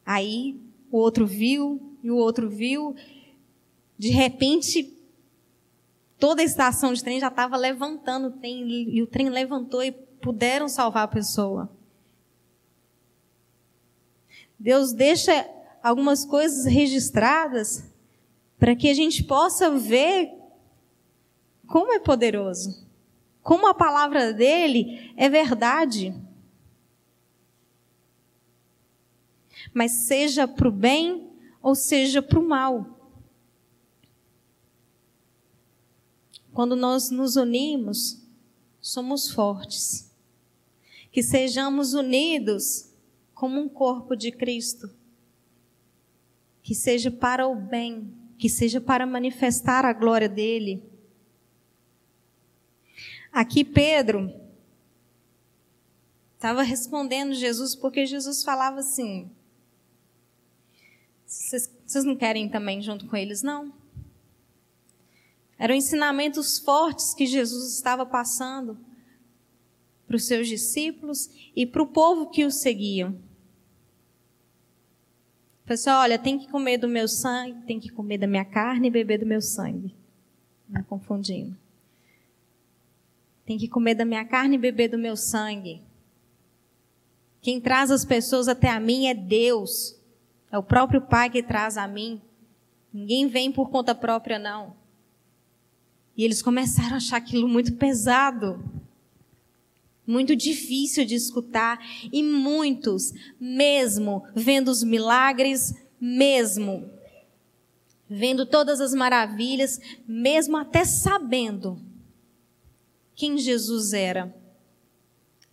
Aí 0.09 0.59
o 0.91 0.97
outro 0.97 1.27
viu, 1.27 1.99
e 2.03 2.11
o 2.11 2.17
outro 2.17 2.49
viu. 2.49 2.97
De 3.99 4.09
repente, 4.09 4.97
toda 6.19 6.41
a 6.41 6.45
estação 6.47 6.95
de 6.95 7.05
trem 7.05 7.21
já 7.21 7.29
estava 7.29 7.59
levantando 7.59 8.29
o 8.29 8.31
trem, 8.31 8.67
e 8.89 9.03
o 9.03 9.07
trem 9.07 9.29
levantou 9.29 9.85
e 9.85 9.93
puderam 9.93 10.67
salvar 10.67 11.05
a 11.05 11.09
pessoa. 11.09 11.71
Deus 14.59 14.95
deixa 14.95 15.47
algumas 15.83 16.25
coisas 16.25 16.65
registradas 16.65 17.85
para 18.59 18.75
que 18.75 18.89
a 18.89 18.95
gente 18.95 19.23
possa 19.23 19.77
ver 19.77 20.33
como 21.67 21.93
é 21.93 21.99
poderoso, 21.99 22.83
como 23.43 23.69
a 23.69 23.75
palavra 23.75 24.33
dele 24.33 25.13
é 25.19 25.29
verdade. 25.29 26.15
Mas 29.73 29.93
seja 29.93 30.47
para 30.47 30.69
o 30.69 30.73
bem 30.73 31.31
ou 31.63 31.75
seja 31.75 32.23
para 32.23 32.39
o 32.39 32.47
mal. 32.47 32.99
Quando 36.53 36.75
nós 36.75 37.11
nos 37.11 37.37
unimos, 37.37 38.21
somos 38.81 39.31
fortes. 39.31 40.11
Que 41.13 41.23
sejamos 41.23 41.95
unidos 41.95 42.93
como 43.35 43.61
um 43.61 43.69
corpo 43.69 44.17
de 44.17 44.33
Cristo. 44.33 44.91
Que 46.63 46.75
seja 46.75 47.11
para 47.11 47.47
o 47.47 47.55
bem, 47.55 48.13
que 48.37 48.49
seja 48.49 48.81
para 48.81 49.07
manifestar 49.07 49.85
a 49.85 49.93
glória 49.93 50.29
dele. 50.29 50.83
Aqui 53.31 53.65
Pedro 53.65 54.33
estava 56.35 56.63
respondendo 56.63 57.35
Jesus 57.35 57.75
porque 57.75 58.05
Jesus 58.05 58.43
falava 58.43 58.81
assim: 58.81 59.31
vocês, 61.29 62.05
não 62.05 62.17
querem 62.17 62.49
também 62.49 62.81
junto 62.81 63.07
com 63.07 63.15
eles, 63.15 63.43
não? 63.43 63.71
Eram 65.59 65.75
ensinamentos 65.75 66.59
fortes 66.59 67.13
que 67.13 67.27
Jesus 67.27 67.75
estava 67.75 68.07
passando 68.07 68.79
para 70.07 70.17
os 70.17 70.27
seus 70.27 70.49
discípulos 70.49 71.29
e 71.55 71.67
para 71.67 71.83
o 71.83 71.87
povo 71.87 72.31
que 72.31 72.47
o 72.47 72.51
seguiam. 72.51 73.21
Pessoal, 75.67 76.01
olha, 76.01 76.19
tem 76.19 76.39
que 76.39 76.49
comer 76.49 76.79
do 76.79 76.89
meu 76.89 77.07
sangue, 77.07 77.67
tem 77.67 77.79
que 77.79 77.91
comer 77.91 78.17
da 78.17 78.27
minha 78.27 78.45
carne 78.45 78.89
e 78.89 78.91
beber 78.91 79.19
do 79.19 79.27
meu 79.27 79.43
sangue. 79.43 79.95
Não 80.67 80.83
confundindo. 80.83 81.55
Tem 83.45 83.59
que 83.59 83.69
comer 83.69 83.95
da 83.95 84.05
minha 84.07 84.25
carne 84.25 84.55
e 84.55 84.59
beber 84.59 84.89
do 84.89 84.97
meu 84.97 85.15
sangue. 85.15 85.83
Quem 87.43 87.61
traz 87.61 87.91
as 87.91 88.05
pessoas 88.05 88.49
até 88.49 88.71
a 88.71 88.81
mim 88.81 89.09
é 89.09 89.15
Deus. 89.15 89.98
É 90.51 90.59
o 90.59 90.63
próprio 90.63 91.01
Pai 91.03 91.31
que 91.31 91.43
traz 91.43 91.77
a 91.77 91.87
mim. 91.87 92.21
Ninguém 92.93 93.27
vem 93.27 93.53
por 93.53 93.71
conta 93.71 93.95
própria, 93.95 94.39
não. 94.39 94.77
E 96.17 96.25
eles 96.25 96.43
começaram 96.43 96.95
a 96.95 96.97
achar 96.97 97.19
aquilo 97.19 97.47
muito 97.47 97.75
pesado, 97.75 98.65
muito 100.07 100.35
difícil 100.35 101.05
de 101.05 101.15
escutar. 101.15 101.79
E 102.13 102.23
muitos, 102.23 103.13
mesmo 103.39 104.25
vendo 104.35 104.69
os 104.69 104.83
milagres, 104.83 105.75
mesmo 106.01 106.91
vendo 108.09 108.47
todas 108.47 108.81
as 108.81 108.95
maravilhas, 108.95 109.79
mesmo 110.07 110.57
até 110.57 110.85
sabendo 110.85 111.79
quem 113.15 113.37
Jesus 113.37 113.93
era. 113.93 114.35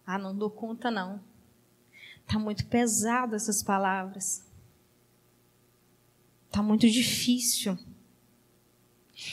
Ah, 0.05 0.17
não 0.17 0.35
dou 0.35 0.49
conta 0.49 0.89
não. 0.89 1.19
Tá 2.25 2.39
muito 2.39 2.65
pesado 2.67 3.35
essas 3.35 3.61
palavras. 3.61 4.44
Tá 6.55 6.63
muito 6.63 6.89
difícil. 6.89 7.77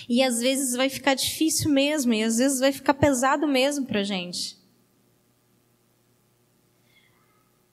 E 0.09 0.25
às 0.25 0.41
vezes 0.41 0.75
vai 0.75 0.89
ficar 0.89 1.15
difícil 1.15 1.71
mesmo, 1.71 2.13
e 2.13 2.21
às 2.21 2.39
vezes 2.39 2.59
vai 2.59 2.73
ficar 2.73 2.95
pesado 2.95 3.47
mesmo 3.47 3.87
para 3.87 4.03
gente. 4.03 4.59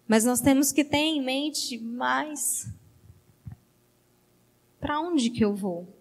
Mas 0.08 0.24
nós 0.24 0.39
temos 0.39 0.72
que 0.72 0.84
ter 0.84 0.97
em 0.97 1.20
mente 1.20 1.80
mais 1.80 2.72
para 4.80 5.00
onde 5.00 5.32
que 5.32 5.43
eu 5.43 5.56
vou? 5.56 5.97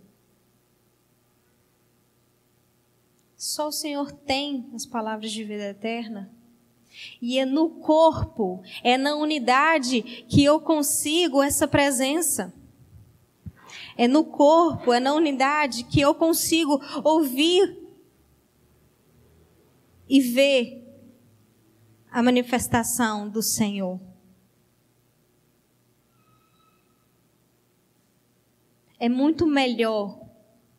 Só 3.35 3.69
o 3.69 3.73
Senhor 3.73 4.13
tem 4.13 4.69
as 4.75 4.85
palavras 4.85 5.33
de 5.33 5.43
vida 5.43 5.71
eterna. 5.71 6.31
E 7.19 7.39
é 7.39 7.47
no 7.47 7.71
corpo, 7.71 8.63
é 8.85 8.99
na 8.99 9.17
unidade 9.17 10.03
que 10.29 10.45
eu 10.45 10.61
consigo 10.61 11.43
essa 11.43 11.67
presença. 11.67 12.58
É 13.99 14.09
no 14.09 14.25
corpo, 14.25 14.95
é 14.95 15.01
na 15.01 15.13
unidade 15.13 15.85
que 15.85 16.01
eu 16.01 16.15
consigo 16.15 16.81
ouvir 17.05 17.77
e 20.09 20.21
ver 20.21 20.83
a 22.11 22.23
manifestação 22.23 23.29
do 23.29 23.43
Senhor. 23.43 24.01
é 28.99 29.09
muito 29.09 29.47
melhor 29.47 30.21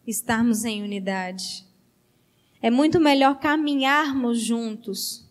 estarmos 0.05 0.65
em 0.65 0.83
unidade. 0.83 1.65
É 2.61 2.69
muito 2.69 2.99
melhor 2.99 3.39
caminharmos 3.39 4.41
juntos. 4.41 5.25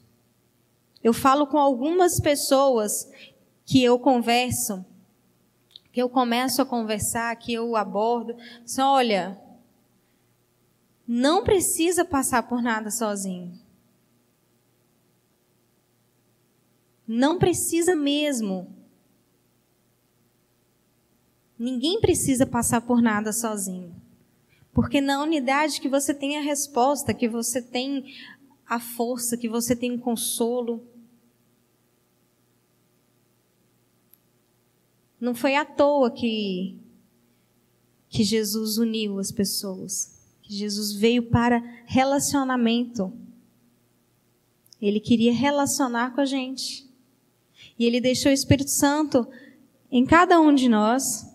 Eu 1.04 1.12
falo 1.12 1.46
com 1.46 1.58
algumas 1.58 2.18
pessoas 2.18 3.08
que 3.66 3.82
eu 3.82 3.98
converso, 3.98 4.84
que 5.98 6.02
eu 6.02 6.08
começo 6.08 6.62
a 6.62 6.64
conversar, 6.64 7.34
que 7.34 7.52
eu 7.52 7.74
abordo, 7.74 8.36
assim, 8.64 8.80
olha, 8.80 9.36
não 11.04 11.42
precisa 11.42 12.04
passar 12.04 12.44
por 12.44 12.62
nada 12.62 12.88
sozinho. 12.88 13.58
Não 17.04 17.36
precisa 17.36 17.96
mesmo. 17.96 18.72
Ninguém 21.58 22.00
precisa 22.00 22.46
passar 22.46 22.82
por 22.82 23.02
nada 23.02 23.32
sozinho. 23.32 23.92
Porque 24.72 25.00
na 25.00 25.20
unidade 25.20 25.80
que 25.80 25.88
você 25.88 26.14
tem 26.14 26.38
a 26.38 26.42
resposta, 26.42 27.12
que 27.12 27.28
você 27.28 27.60
tem 27.60 28.04
a 28.64 28.78
força, 28.78 29.36
que 29.36 29.48
você 29.48 29.74
tem 29.74 29.96
o 29.96 29.98
consolo. 29.98 30.80
Não 35.20 35.34
foi 35.34 35.56
à 35.56 35.64
toa 35.64 36.10
que, 36.10 36.78
que 38.08 38.22
Jesus 38.22 38.78
uniu 38.78 39.18
as 39.18 39.32
pessoas. 39.32 40.18
Que 40.42 40.54
Jesus 40.54 40.92
veio 40.92 41.24
para 41.24 41.58
relacionamento. 41.86 43.12
Ele 44.80 45.00
queria 45.00 45.32
relacionar 45.32 46.14
com 46.14 46.20
a 46.20 46.24
gente. 46.24 46.88
E 47.78 47.84
ele 47.84 48.00
deixou 48.00 48.30
o 48.30 48.34
Espírito 48.34 48.70
Santo 48.70 49.26
em 49.90 50.04
cada 50.04 50.40
um 50.40 50.54
de 50.54 50.68
nós 50.68 51.26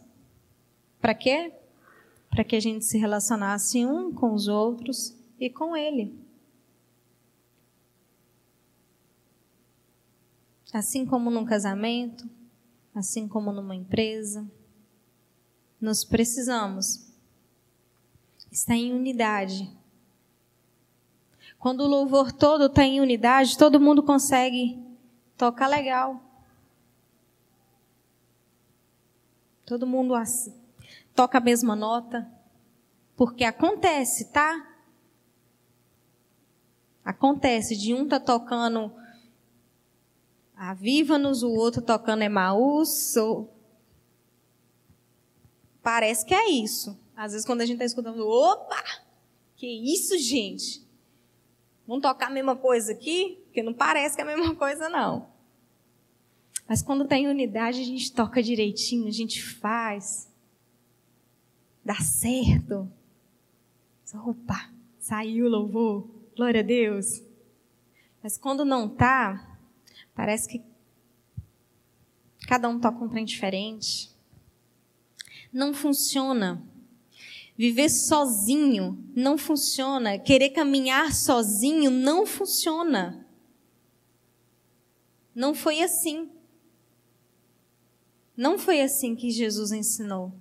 para 1.04 1.14
quê? 1.14 1.52
Para 2.30 2.46
que 2.46 2.56
a 2.56 2.62
gente 2.62 2.86
se 2.86 2.98
relacionasse 2.98 3.86
um 3.86 4.14
com 4.14 4.34
os 4.34 4.48
outros 4.48 5.14
e 5.38 5.50
com 5.50 5.76
Ele. 5.76 6.18
Assim 10.72 11.06
como 11.06 11.30
num 11.30 11.44
casamento, 11.44 12.26
assim 12.94 13.28
como 13.28 13.52
numa 13.52 13.76
empresa, 13.76 14.50
nós 15.82 16.04
precisamos 16.04 17.12
estar 18.52 18.76
em 18.76 18.94
unidade. 18.94 19.70
Quando 21.58 21.82
o 21.82 21.88
louvor 21.88 22.32
todo 22.32 22.66
está 22.66 22.84
em 22.84 23.02
unidade, 23.02 23.58
todo 23.58 23.80
mundo 23.80 24.04
consegue 24.04 24.82
tocar 25.38 25.68
legal. 25.68 26.22
Todo 29.66 29.88
mundo 29.88 30.14
toca 31.16 31.38
a 31.38 31.42
mesma 31.42 31.76
nota. 31.76 32.30
Porque 33.16 33.44
acontece, 33.44 34.32
tá? 34.32 34.76
Acontece 37.04 37.76
de 37.76 37.94
um 37.94 38.08
tá 38.08 38.20
tocando 38.20 38.94
Aviva-nos, 40.56 41.44
o 41.44 41.52
outro 41.52 41.82
tocando 41.82 42.24
Emaús. 42.24 43.16
Ou... 43.18 43.54
Parece 45.82 46.26
que 46.26 46.34
é 46.34 46.50
isso. 46.50 46.98
Às 47.16 47.32
vezes 47.32 47.46
quando 47.46 47.62
a 47.62 47.66
gente 47.66 47.76
está 47.76 47.86
escutando, 47.86 48.28
opa! 48.28 48.84
Que 49.56 49.68
isso, 49.68 50.18
gente? 50.18 50.84
Vamos 51.88 52.02
tocar 52.02 52.28
a 52.28 52.34
mesma 52.34 52.56
coisa 52.56 52.92
aqui? 52.92 53.42
Porque 53.46 53.62
não 53.62 53.74
parece 53.74 54.16
que 54.16 54.22
é 54.22 54.24
a 54.24 54.28
mesma 54.28 54.56
coisa, 54.56 54.90
não. 54.90 55.28
Mas 56.68 56.82
quando 56.82 57.06
tem 57.06 57.28
unidade, 57.28 57.82
a 57.82 57.86
gente 57.86 58.12
toca 58.14 58.42
direitinho, 58.42 59.08
a 59.08 59.12
gente 59.12 59.44
faz 59.44 60.32
dá 61.84 61.96
certo. 61.96 62.90
Opa, 64.26 64.70
saiu 65.00 65.48
o 65.48 65.50
louvor, 65.50 66.08
glória 66.36 66.62
a 66.62 66.64
Deus. 66.64 67.24
Mas 68.22 68.38
quando 68.38 68.64
não 68.64 68.88
tá, 68.88 69.53
parece 70.16 70.48
que 70.48 70.64
cada 72.48 72.68
um 72.70 72.80
toca 72.80 73.04
um 73.04 73.10
trem 73.10 73.26
diferente. 73.26 74.12
Não 75.52 75.74
funciona. 75.74 76.64
Viver 77.56 77.90
sozinho 77.90 78.98
não 79.16 79.38
funciona. 79.38 80.18
Querer 80.18 80.50
caminhar 80.50 81.14
sozinho 81.14 81.92
não 81.92 82.26
funciona. 82.26 83.28
Não 85.36 85.54
foi 85.54 85.82
assim. 85.82 86.30
Não 88.36 88.58
foi 88.58 88.82
assim 88.82 89.16
que 89.16 89.30
Jesus 89.30 89.72
ensinou. 89.72 90.34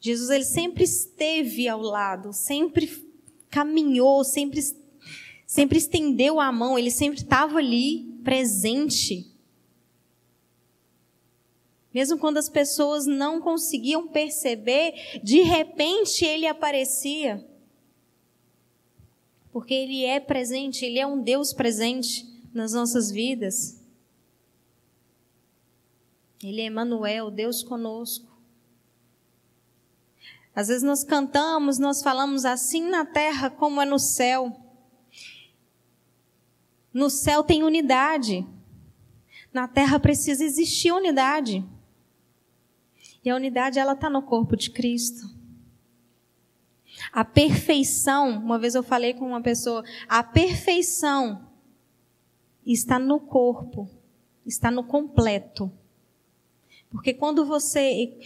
Jesus 0.00 0.30
ele 0.30 0.44
sempre 0.44 0.84
esteve 0.84 1.68
ao 1.68 1.80
lado, 1.80 2.32
sempre 2.32 3.06
caminhou, 3.50 4.24
sempre, 4.24 4.60
sempre 5.48 5.78
estendeu 5.78 6.38
a 6.38 6.52
mão, 6.52 6.78
ele 6.78 6.90
sempre 6.90 7.20
estava 7.20 7.56
ali 7.56 8.04
presente. 8.22 9.34
Mesmo 11.92 12.18
quando 12.18 12.36
as 12.36 12.50
pessoas 12.50 13.06
não 13.06 13.40
conseguiam 13.40 14.08
perceber, 14.08 14.92
de 15.24 15.40
repente 15.40 16.22
ele 16.22 16.46
aparecia. 16.46 17.42
Porque 19.50 19.72
ele 19.72 20.04
é 20.04 20.20
presente, 20.20 20.84
ele 20.84 20.98
é 20.98 21.06
um 21.06 21.22
Deus 21.22 21.54
presente 21.54 22.28
nas 22.52 22.74
nossas 22.74 23.10
vidas. 23.10 23.80
Ele 26.44 26.60
é 26.60 26.66
Emmanuel, 26.66 27.30
Deus 27.30 27.62
conosco. 27.62 28.28
Às 30.54 30.68
vezes 30.68 30.82
nós 30.82 31.02
cantamos, 31.02 31.78
nós 31.78 32.02
falamos 32.02 32.44
assim 32.44 32.82
na 32.82 33.06
terra 33.06 33.48
como 33.48 33.80
é 33.80 33.86
no 33.86 33.98
céu. 33.98 34.67
No 36.92 37.10
céu 37.10 37.42
tem 37.42 37.62
unidade. 37.62 38.46
Na 39.52 39.68
terra 39.68 39.98
precisa 39.98 40.44
existir 40.44 40.92
unidade. 40.92 41.64
E 43.24 43.30
a 43.30 43.36
unidade 43.36 43.78
ela 43.78 43.92
está 43.92 44.08
no 44.08 44.22
corpo 44.22 44.56
de 44.56 44.70
Cristo. 44.70 45.28
A 47.12 47.24
perfeição, 47.24 48.30
uma 48.30 48.58
vez 48.58 48.74
eu 48.74 48.82
falei 48.82 49.14
com 49.14 49.26
uma 49.26 49.40
pessoa, 49.40 49.84
a 50.08 50.22
perfeição 50.22 51.46
está 52.66 52.98
no 52.98 53.20
corpo, 53.20 53.88
está 54.44 54.70
no 54.70 54.84
completo. 54.84 55.70
Porque 56.90 57.14
quando 57.14 57.44
você 57.44 58.18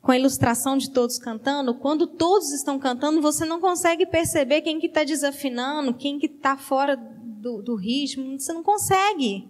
com 0.00 0.10
a 0.10 0.18
ilustração 0.18 0.76
de 0.76 0.90
todos 0.90 1.16
cantando, 1.16 1.74
quando 1.76 2.08
todos 2.08 2.50
estão 2.50 2.76
cantando, 2.76 3.22
você 3.22 3.44
não 3.44 3.60
consegue 3.60 4.04
perceber 4.04 4.60
quem 4.60 4.80
que 4.80 4.86
está 4.86 5.04
desafinando, 5.04 5.94
quem 5.94 6.18
que 6.18 6.26
está 6.26 6.56
fora 6.56 6.96
do, 7.42 7.60
do 7.60 7.74
ritmo, 7.74 8.38
você 8.38 8.52
não 8.52 8.62
consegue. 8.62 9.48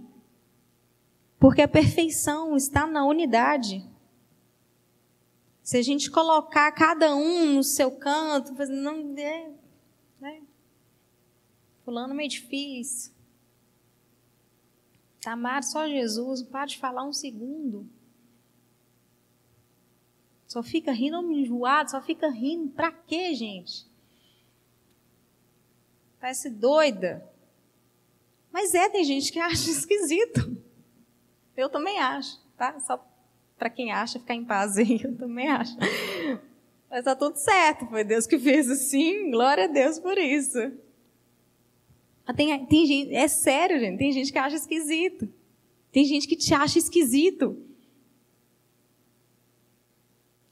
Porque 1.38 1.60
a 1.60 1.68
perfeição 1.68 2.56
está 2.56 2.86
na 2.86 3.04
unidade. 3.04 3.86
Se 5.62 5.76
a 5.76 5.82
gente 5.82 6.10
colocar 6.10 6.72
cada 6.72 7.14
um 7.14 7.54
no 7.54 7.62
seu 7.62 7.92
canto, 7.92 8.52
não 8.68 9.14
é, 9.18 9.50
né? 10.18 10.42
Fulano 11.84 12.14
é 12.14 12.16
meio 12.16 12.30
difícil. 12.30 13.12
Amar 15.24 15.62
só 15.62 15.86
Jesus, 15.86 16.42
para 16.42 16.66
de 16.66 16.78
falar 16.78 17.04
um 17.04 17.12
segundo. 17.12 17.86
Só 20.48 20.62
fica 20.62 20.92
rindo 20.92 21.32
enjoado, 21.32 21.90
só 21.90 22.02
fica 22.02 22.28
rindo. 22.28 22.70
Pra 22.70 22.90
quê, 22.90 23.34
gente? 23.34 23.86
Parece 26.18 26.50
doida. 26.50 27.31
Mas 28.52 28.74
é, 28.74 28.88
tem 28.88 29.04
gente 29.04 29.32
que 29.32 29.38
acha 29.38 29.70
esquisito. 29.70 30.56
Eu 31.56 31.68
também 31.68 31.98
acho, 31.98 32.40
tá? 32.56 32.78
Só 32.80 33.04
para 33.58 33.70
quem 33.70 33.92
acha 33.92 34.18
ficar 34.18 34.34
em 34.34 34.44
paz 34.44 34.76
aí, 34.76 35.00
eu 35.04 35.16
também 35.16 35.48
acho. 35.48 35.76
Mas 36.90 37.04
tá 37.04 37.16
tudo 37.16 37.36
certo, 37.36 37.86
foi 37.86 38.04
Deus 38.04 38.26
que 38.26 38.38
fez 38.38 38.70
assim, 38.70 39.30
glória 39.30 39.64
a 39.64 39.68
Deus 39.68 39.98
por 39.98 40.18
isso. 40.18 40.58
Tem, 42.36 42.66
tem 42.66 42.86
gente, 42.86 43.14
é 43.14 43.26
sério, 43.28 43.78
gente, 43.80 43.98
tem 43.98 44.12
gente 44.12 44.32
que 44.32 44.38
acha 44.38 44.56
esquisito. 44.56 45.28
Tem 45.90 46.04
gente 46.04 46.26
que 46.26 46.36
te 46.36 46.54
acha 46.54 46.78
esquisito. 46.78 47.56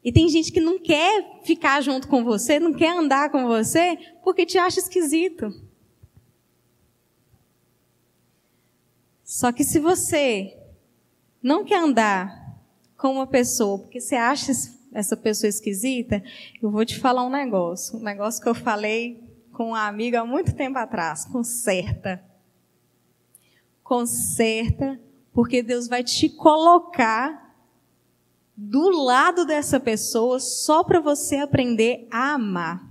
E 0.02 0.10
tem 0.10 0.28
gente 0.28 0.50
que 0.50 0.60
não 0.60 0.78
quer 0.78 1.42
ficar 1.42 1.80
junto 1.82 2.08
com 2.08 2.24
você, 2.24 2.58
não 2.58 2.72
quer 2.72 2.96
andar 2.96 3.30
com 3.30 3.46
você, 3.46 3.98
porque 4.22 4.46
te 4.46 4.58
acha 4.58 4.80
esquisito. 4.80 5.52
Só 9.30 9.52
que 9.52 9.62
se 9.62 9.78
você 9.78 10.58
não 11.40 11.64
quer 11.64 11.80
andar 11.80 12.58
com 12.98 13.12
uma 13.12 13.28
pessoa 13.28 13.78
porque 13.78 14.00
você 14.00 14.16
acha 14.16 14.50
essa 14.92 15.16
pessoa 15.16 15.48
esquisita, 15.48 16.20
eu 16.60 16.68
vou 16.68 16.84
te 16.84 16.98
falar 16.98 17.24
um 17.24 17.30
negócio. 17.30 17.96
Um 17.96 18.02
negócio 18.02 18.42
que 18.42 18.48
eu 18.48 18.56
falei 18.56 19.22
com 19.52 19.68
uma 19.68 19.86
amiga 19.86 20.22
há 20.22 20.26
muito 20.26 20.52
tempo 20.52 20.78
atrás. 20.78 21.26
Conserta. 21.26 22.20
Conserta, 23.84 25.00
porque 25.32 25.62
Deus 25.62 25.86
vai 25.86 26.02
te 26.02 26.28
colocar 26.28 27.54
do 28.56 28.90
lado 28.90 29.46
dessa 29.46 29.78
pessoa 29.78 30.40
só 30.40 30.82
para 30.82 30.98
você 30.98 31.36
aprender 31.36 32.08
a 32.10 32.32
amar. 32.32 32.89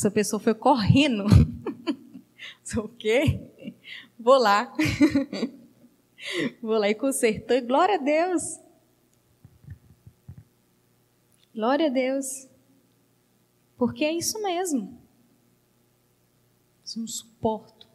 Essa 0.00 0.10
pessoa 0.10 0.40
foi 0.40 0.54
correndo. 0.54 1.26
o 2.78 2.88
quê? 2.88 3.38
Vou 4.18 4.38
lá. 4.38 4.74
Vou 6.62 6.78
lá 6.78 6.88
e 6.88 6.94
consertou. 6.94 7.60
Glória 7.60 7.96
a 7.96 7.98
Deus. 7.98 8.58
Glória 11.54 11.88
a 11.88 11.90
Deus. 11.90 12.48
Porque 13.76 14.02
é 14.02 14.12
isso 14.14 14.42
mesmo. 14.42 14.98
Eu 16.96 17.00
não 17.02 17.06
suporto 17.06 17.86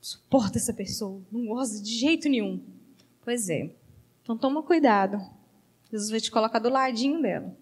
suporta 0.00 0.58
essa 0.58 0.72
pessoa, 0.72 1.20
não 1.30 1.46
gosta 1.46 1.80
de 1.80 1.90
jeito 1.90 2.28
nenhum. 2.28 2.60
Pois 3.22 3.48
é. 3.48 3.70
Então 4.24 4.36
toma 4.36 4.60
cuidado. 4.60 5.24
Jesus 5.88 6.10
vai 6.10 6.20
te 6.20 6.32
colocar 6.32 6.58
do 6.58 6.68
ladinho 6.68 7.22
dela. 7.22 7.56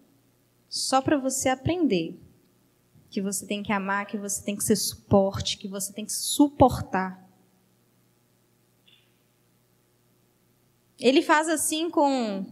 Só 0.67 1.03
para 1.03 1.19
você 1.19 1.51
aprender 1.51 2.19
que 3.15 3.23
você 3.23 3.47
tem 3.47 3.63
que 3.63 3.73
amar, 3.73 4.07
que 4.07 4.19
você 4.19 4.43
tem 4.43 4.57
que 4.57 4.65
ser 4.65 4.75
suporte, 4.75 5.57
que 5.57 5.69
você 5.69 5.93
tem 5.93 6.05
que 6.05 6.13
suportar. 6.13 7.25
Ele 10.99 11.23
faz 11.23 11.49
assim 11.49 11.89
com 11.89 12.45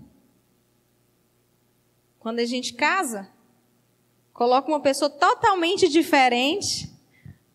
quando 2.20 2.38
a 2.38 2.44
gente 2.44 2.74
casa, 2.74 3.28
coloca 4.32 4.68
uma 4.68 4.80
pessoa 4.80 5.10
totalmente 5.10 5.88
diferente 5.88 6.88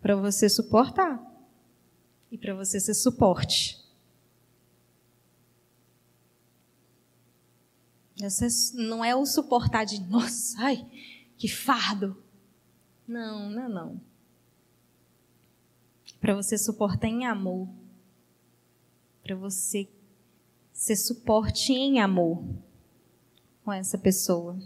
para 0.01 0.13
você 0.17 0.49
suportar 0.49 1.17
e 2.29 2.37
para 2.37 2.53
você 2.53 2.77
ser 2.77 2.93
suporte. 2.93 3.81
Você 8.17 8.49
não 8.73 9.05
é 9.05 9.15
o 9.15 9.25
suportar 9.25 9.85
de, 9.85 10.01
nossa, 10.01 10.57
ai, 10.59 10.85
que 11.37 11.47
fardo. 11.47 12.26
Não, 13.07 13.49
não, 13.49 13.69
não. 13.69 14.01
Para 16.19 16.35
você 16.35 16.57
suportar 16.57 17.07
em 17.07 17.25
amor. 17.25 17.69
Para 19.23 19.35
você 19.35 19.87
ser 20.73 20.95
suporte 20.95 21.73
em 21.73 21.99
amor 21.99 22.43
com 23.63 23.71
essa 23.71 23.97
pessoa. 23.97 24.59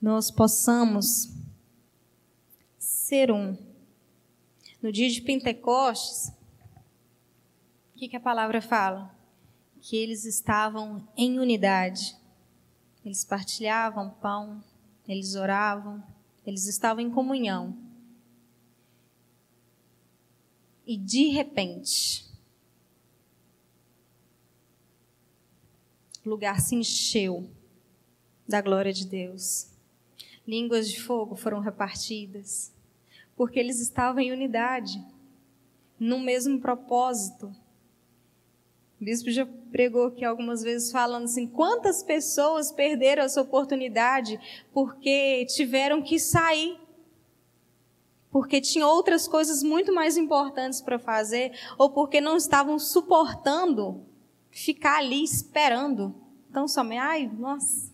Nós 0.00 0.30
possamos 0.30 1.32
ser 2.78 3.32
um 3.32 3.56
no 4.80 4.92
dia 4.92 5.10
de 5.10 5.20
Pentecostes, 5.20 6.32
o 7.94 7.98
que, 7.98 8.08
que 8.08 8.16
a 8.16 8.20
palavra 8.20 8.62
fala? 8.62 9.12
Que 9.80 9.96
eles 9.96 10.24
estavam 10.24 11.06
em 11.16 11.40
unidade. 11.40 12.16
Eles 13.04 13.24
partilhavam 13.24 14.10
pão, 14.10 14.62
eles 15.08 15.34
oravam, 15.34 16.02
eles 16.46 16.66
estavam 16.66 17.02
em 17.02 17.10
comunhão. 17.10 17.76
E 20.86 20.96
de 20.96 21.28
repente, 21.28 22.24
o 26.24 26.28
lugar 26.28 26.60
se 26.60 26.74
encheu 26.74 27.50
da 28.46 28.60
glória 28.60 28.92
de 28.92 29.06
Deus. 29.06 29.70
Línguas 30.46 30.88
de 30.88 31.00
fogo 31.00 31.34
foram 31.34 31.60
repartidas 31.60 32.72
porque 33.38 33.60
eles 33.60 33.78
estavam 33.78 34.20
em 34.20 34.32
unidade, 34.32 35.00
no 35.96 36.18
mesmo 36.18 36.60
propósito. 36.60 37.54
O 39.00 39.04
bispo 39.04 39.30
pregou 39.70 40.06
aqui 40.06 40.24
algumas 40.24 40.62
vezes 40.62 40.90
falando 40.90 41.24
assim: 41.24 41.46
quantas 41.46 42.02
pessoas 42.02 42.72
perderam 42.72 43.22
essa 43.22 43.40
oportunidade 43.40 44.38
porque 44.72 45.46
tiveram 45.46 46.02
que 46.02 46.18
sair, 46.18 46.78
porque 48.30 48.60
tinham 48.60 48.88
outras 48.88 49.26
coisas 49.26 49.62
muito 49.62 49.92
mais 49.94 50.16
importantes 50.16 50.80
para 50.80 50.98
fazer, 50.98 51.52
ou 51.78 51.90
porque 51.90 52.20
não 52.20 52.36
estavam 52.36 52.78
suportando 52.78 54.04
ficar 54.50 54.98
ali 54.98 55.22
esperando. 55.22 56.14
Então, 56.50 56.66
somente, 56.66 57.00
ai, 57.00 57.30
nossa, 57.38 57.92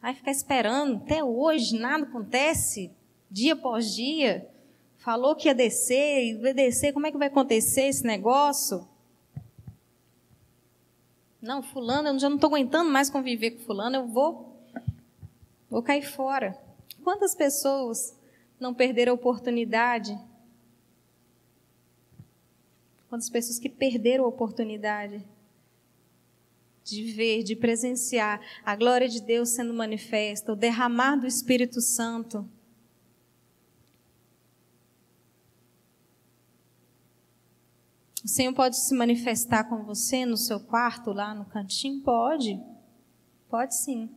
vai 0.00 0.14
ficar 0.14 0.30
esperando 0.30 0.96
até 0.96 1.22
hoje, 1.22 1.78
nada 1.78 2.04
acontece 2.04 2.90
dia 3.30 3.52
após 3.52 3.94
dia, 3.94 4.48
falou 4.96 5.36
que 5.36 5.48
ia 5.48 5.54
descer, 5.54 6.40
ia 6.42 6.54
descer, 6.54 6.92
como 6.92 7.06
é 7.06 7.12
que 7.12 7.18
vai 7.18 7.28
acontecer 7.28 7.82
esse 7.82 8.04
negócio? 8.04 8.88
Não, 11.46 11.62
fulano, 11.62 12.08
eu 12.08 12.18
já 12.18 12.28
não 12.28 12.34
estou 12.34 12.48
aguentando 12.48 12.90
mais 12.90 13.08
conviver 13.08 13.52
com 13.52 13.60
fulano, 13.60 13.94
eu 13.94 14.06
vou, 14.08 14.60
vou 15.70 15.80
cair 15.80 16.02
fora. 16.02 16.58
Quantas 17.04 17.36
pessoas 17.36 18.18
não 18.58 18.74
perderam 18.74 19.12
a 19.12 19.14
oportunidade? 19.14 20.18
Quantas 23.08 23.30
pessoas 23.30 23.60
que 23.60 23.68
perderam 23.68 24.24
a 24.24 24.26
oportunidade 24.26 25.24
de 26.82 27.04
ver, 27.12 27.44
de 27.44 27.54
presenciar 27.54 28.40
a 28.64 28.74
glória 28.74 29.08
de 29.08 29.22
Deus 29.22 29.50
sendo 29.50 29.72
manifesta, 29.72 30.52
o 30.52 30.56
derramar 30.56 31.14
do 31.14 31.28
Espírito 31.28 31.80
Santo? 31.80 32.44
O 38.26 38.28
Senhor 38.28 38.52
pode 38.52 38.76
se 38.76 38.92
manifestar 38.92 39.68
com 39.68 39.84
você 39.84 40.26
no 40.26 40.36
seu 40.36 40.58
quarto, 40.58 41.12
lá 41.12 41.32
no 41.32 41.44
cantinho? 41.44 42.02
Pode. 42.02 42.60
Pode 43.48 43.76
sim. 43.76 44.10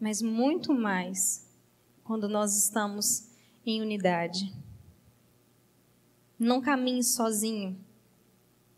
Mas 0.00 0.22
muito 0.22 0.72
mais 0.72 1.46
quando 2.02 2.30
nós 2.30 2.56
estamos 2.56 3.28
em 3.66 3.82
unidade. 3.82 4.50
Não 6.38 6.62
caminhe 6.62 7.04
sozinho. 7.04 7.78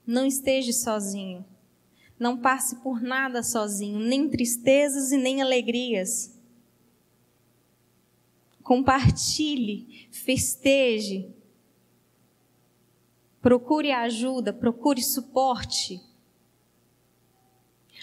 Não 0.05 0.27
esteja 0.27 0.73
sozinho. 0.73 1.45
Não 2.19 2.37
passe 2.37 2.75
por 2.83 3.01
nada 3.01 3.45
sozinho, 3.45 4.01
nem 4.01 4.29
tristezas 4.29 5.13
e 5.13 5.17
nem 5.17 5.41
alegrias. 5.41 6.37
Compartilhe, 8.61 10.09
festeje, 10.11 11.32
Procure 13.43 13.91
ajuda, 13.91 14.53
procure 14.53 15.03
suporte. 15.03 16.01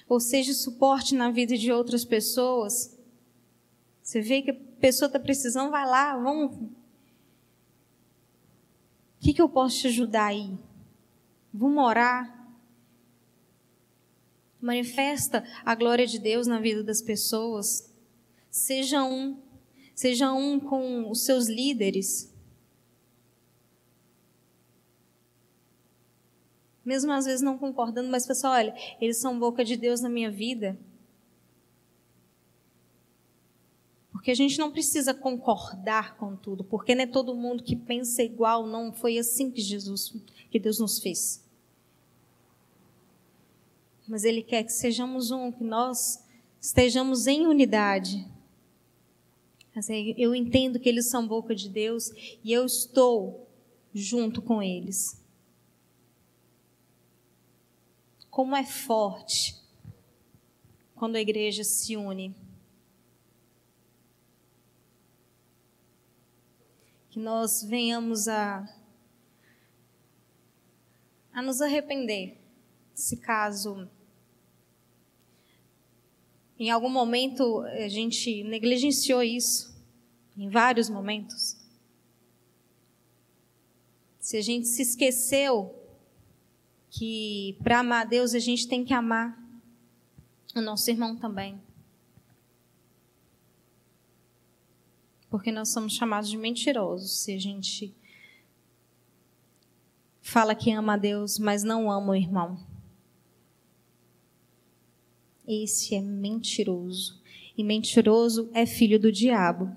Ou 0.07 0.19
seja, 0.19 0.53
suporte 0.53 1.15
na 1.15 1.31
vida 1.31 1.57
de 1.57 1.71
outras 1.71 2.03
pessoas. 2.03 2.99
Você 4.03 4.21
vê 4.21 4.41
que 4.41 4.51
a 4.51 4.57
pessoa 4.79 5.07
está 5.07 5.19
precisando, 5.19 5.71
vai 5.71 5.85
lá, 5.85 6.17
vamos. 6.17 6.55
O 6.55 6.69
que, 9.21 9.33
que 9.33 9.41
eu 9.41 9.47
posso 9.47 9.79
te 9.79 9.87
ajudar 9.87 10.25
aí? 10.25 10.57
Vamos 11.53 11.83
orar? 11.83 12.37
Manifesta 14.59 15.45
a 15.63 15.73
glória 15.73 16.05
de 16.05 16.19
Deus 16.19 16.47
na 16.47 16.59
vida 16.59 16.83
das 16.83 17.01
pessoas. 17.01 17.93
Seja 18.51 19.03
um, 19.03 19.37
seja 19.95 20.33
um 20.33 20.59
com 20.59 21.09
os 21.09 21.23
seus 21.23 21.47
líderes. 21.47 22.33
Mesmo 26.89 27.11
às 27.11 27.25
vezes 27.25 27.43
não 27.43 27.55
concordando, 27.55 28.09
mas 28.09 28.25
pessoal, 28.25 28.53
olha, 28.53 28.73
eles 28.99 29.17
são 29.17 29.37
boca 29.37 29.63
de 29.63 29.77
Deus 29.77 30.01
na 30.01 30.09
minha 30.09 30.31
vida. 30.31 30.75
Porque 34.11 34.31
a 34.31 34.33
gente 34.33 34.57
não 34.57 34.71
precisa 34.71 35.13
concordar 35.13 36.17
com 36.17 36.35
tudo, 36.35 36.63
porque 36.63 36.95
não 36.95 37.03
é 37.03 37.05
todo 37.05 37.35
mundo 37.35 37.61
que 37.61 37.75
pensa 37.75 38.23
igual, 38.23 38.65
não 38.65 38.91
foi 38.91 39.19
assim 39.19 39.51
que 39.51 39.61
Jesus, 39.61 40.15
que 40.49 40.57
Deus 40.57 40.79
nos 40.79 40.97
fez. 40.97 41.47
Mas 44.07 44.23
Ele 44.23 44.41
quer 44.41 44.63
que 44.63 44.73
sejamos 44.73 45.29
um, 45.29 45.51
que 45.51 45.63
nós 45.63 46.25
estejamos 46.59 47.27
em 47.27 47.45
unidade. 47.45 48.27
Eu 50.17 50.33
entendo 50.33 50.79
que 50.79 50.89
eles 50.89 51.07
são 51.07 51.27
boca 51.27 51.53
de 51.53 51.69
Deus 51.69 52.09
e 52.43 52.51
eu 52.51 52.65
estou 52.65 53.47
junto 53.93 54.41
com 54.41 54.59
eles. 54.63 55.18
Como 58.29 58.55
é 58.55 58.63
forte 58.63 59.55
quando 60.95 61.15
a 61.15 61.21
igreja 61.21 61.63
se 61.63 61.95
une. 61.95 62.35
que 67.09 67.19
nós 67.19 67.63
venhamos 67.63 68.27
a, 68.27 68.63
a 71.33 71.41
nos 71.41 71.59
arrepender, 71.59 72.37
se 72.93 73.17
caso 73.17 73.89
em 76.57 76.69
algum 76.69 76.89
momento 76.89 77.61
a 77.61 77.87
gente 77.87 78.43
negligenciou 78.43 79.23
isso, 79.23 79.75
em 80.37 80.49
vários 80.49 80.89
momentos. 80.89 81.57
Se 84.19 84.37
a 84.37 84.41
gente 84.41 84.67
se 84.67 84.81
esqueceu 84.81 85.78
que 86.99 87.57
para 87.63 87.79
amar 87.79 88.05
Deus 88.05 88.33
a 88.33 88.39
gente 88.39 88.67
tem 88.67 88.83
que 88.83 88.93
amar 88.93 89.41
o 90.53 90.59
nosso 90.59 90.91
irmão 90.91 91.15
também. 91.15 91.57
Porque 95.29 95.49
nós 95.49 95.69
somos 95.69 95.93
chamados 95.93 96.29
de 96.29 96.35
mentirosos 96.35 97.23
se 97.23 97.33
a 97.33 97.39
gente 97.39 97.95
fala 100.21 100.53
que 100.53 100.71
ama 100.71 100.95
a 100.95 100.97
Deus, 100.97 101.39
mas 101.39 101.63
não 101.63 101.89
ama 101.89 102.11
o 102.11 102.15
irmão. 102.15 102.59
Esse 105.47 105.95
é 105.95 106.01
mentiroso. 106.01 107.21
E 107.57 107.63
mentiroso 107.63 108.49
é 108.53 108.65
filho 108.65 108.99
do 108.99 109.09
diabo. 109.09 109.73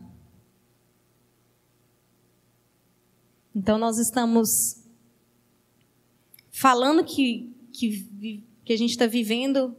Então 3.55 3.79
nós 3.79 3.99
estamos 3.99 4.82
falando 6.63 7.03
que, 7.03 7.53
que, 7.73 8.45
que 8.65 8.73
a 8.73 8.79
gente 8.79 8.91
está 8.91 9.05
vivendo 9.05 9.77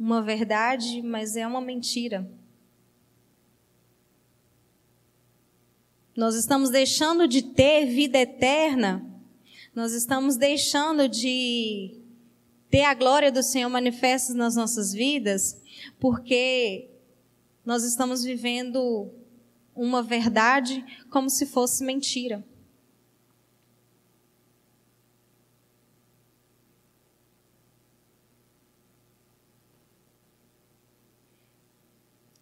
uma 0.00 0.22
verdade, 0.22 1.02
mas 1.02 1.36
é 1.36 1.46
uma 1.46 1.60
mentira. 1.60 2.26
Nós 6.16 6.34
estamos 6.34 6.70
deixando 6.70 7.28
de 7.28 7.42
ter 7.42 7.84
vida 7.84 8.16
eterna, 8.16 9.04
nós 9.74 9.92
estamos 9.92 10.38
deixando 10.38 11.06
de 11.06 12.00
ter 12.70 12.84
a 12.84 12.94
glória 12.94 13.30
do 13.30 13.42
Senhor 13.42 13.68
manifesta 13.68 14.32
nas 14.32 14.56
nossas 14.56 14.94
vidas, 14.94 15.60
porque 16.00 16.88
nós 17.62 17.84
estamos 17.84 18.24
vivendo 18.24 19.12
uma 19.74 20.02
verdade 20.02 20.82
como 21.10 21.28
se 21.28 21.44
fosse 21.44 21.84
mentira. 21.84 22.42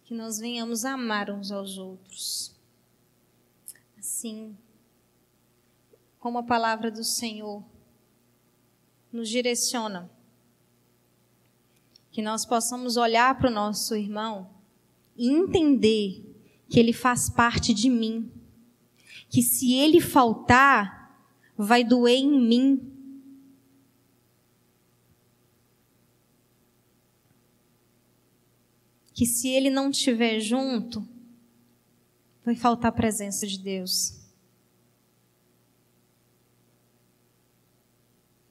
Que 0.05 0.13
nós 0.13 0.39
venhamos 0.39 0.85
amar 0.85 1.29
uns 1.29 1.51
aos 1.51 1.77
outros 1.77 2.55
assim 4.05 4.55
como 6.19 6.37
a 6.37 6.43
palavra 6.43 6.91
do 6.91 7.03
Senhor 7.03 7.63
nos 9.11 9.27
direciona. 9.27 10.09
Que 12.11 12.21
nós 12.21 12.45
possamos 12.45 12.97
olhar 12.97 13.37
para 13.37 13.49
o 13.49 13.53
nosso 13.53 13.95
irmão 13.95 14.49
e 15.17 15.29
entender 15.29 16.23
que 16.69 16.79
ele 16.79 16.93
faz 16.93 17.29
parte 17.29 17.73
de 17.73 17.89
mim. 17.89 18.31
Que 19.27 19.41
se 19.41 19.73
ele 19.73 19.99
faltar, 19.99 21.19
vai 21.57 21.83
doer 21.83 22.17
em 22.17 22.39
mim. 22.39 22.94
Que 29.15 29.25
se 29.25 29.47
ele 29.47 29.71
não 29.71 29.89
estiver 29.89 30.39
junto, 30.39 31.07
vai 32.43 32.53
faltar 32.53 32.89
a 32.89 32.95
presença 32.95 33.47
de 33.47 33.57
Deus. 33.57 34.21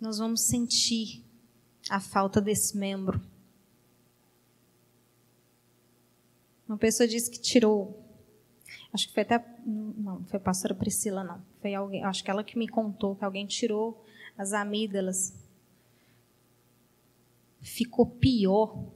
Nós 0.00 0.18
vamos 0.18 0.40
sentir 0.40 1.22
a 1.88 2.00
falta 2.00 2.40
desse 2.40 2.76
membro. 2.76 3.22
Uma 6.66 6.78
pessoa 6.78 7.06
disse 7.06 7.30
que 7.30 7.38
tirou. 7.38 8.02
Acho 8.90 9.06
que 9.06 9.12
foi 9.12 9.22
até. 9.22 9.44
Não, 9.66 10.24
foi 10.24 10.38
a 10.38 10.42
pastora 10.42 10.74
Priscila, 10.74 11.22
não. 11.22 11.44
Foi 11.60 11.74
alguém. 11.74 12.02
Acho 12.04 12.24
que 12.24 12.30
ela 12.30 12.42
que 12.42 12.58
me 12.58 12.66
contou 12.66 13.14
que 13.14 13.24
alguém 13.24 13.46
tirou 13.46 14.02
as 14.36 14.54
amígdalas. 14.54 15.34
Ficou 17.60 18.06
pior 18.06 18.93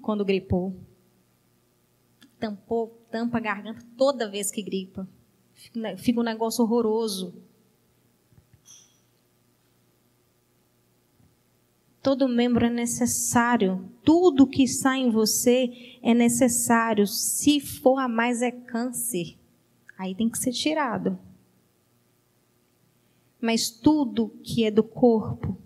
quando 0.00 0.24
gripou 0.24 0.74
tampou, 2.40 2.88
tampa 3.10 3.36
a 3.36 3.40
garganta 3.40 3.84
toda 3.96 4.28
vez 4.28 4.50
que 4.50 4.62
gripa. 4.62 5.06
Fica 5.98 6.20
um 6.20 6.24
negócio 6.24 6.64
horroroso. 6.64 7.34
Todo 12.02 12.26
membro 12.26 12.64
é 12.64 12.70
necessário. 12.70 13.86
Tudo 14.02 14.46
que 14.46 14.62
está 14.62 14.96
em 14.96 15.10
você 15.10 15.98
é 16.02 16.14
necessário. 16.14 17.06
Se 17.06 17.60
for 17.60 17.98
a 17.98 18.08
mais 18.08 18.40
é 18.40 18.50
câncer. 18.50 19.36
Aí 19.98 20.14
tem 20.14 20.30
que 20.30 20.38
ser 20.38 20.52
tirado. 20.52 21.18
Mas 23.38 23.68
tudo 23.68 24.30
que 24.42 24.64
é 24.64 24.70
do 24.70 24.82
corpo, 24.82 25.58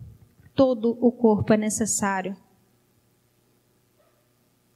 todo 0.56 0.98
o 1.00 1.12
corpo 1.12 1.52
é 1.52 1.56
necessário. 1.56 2.36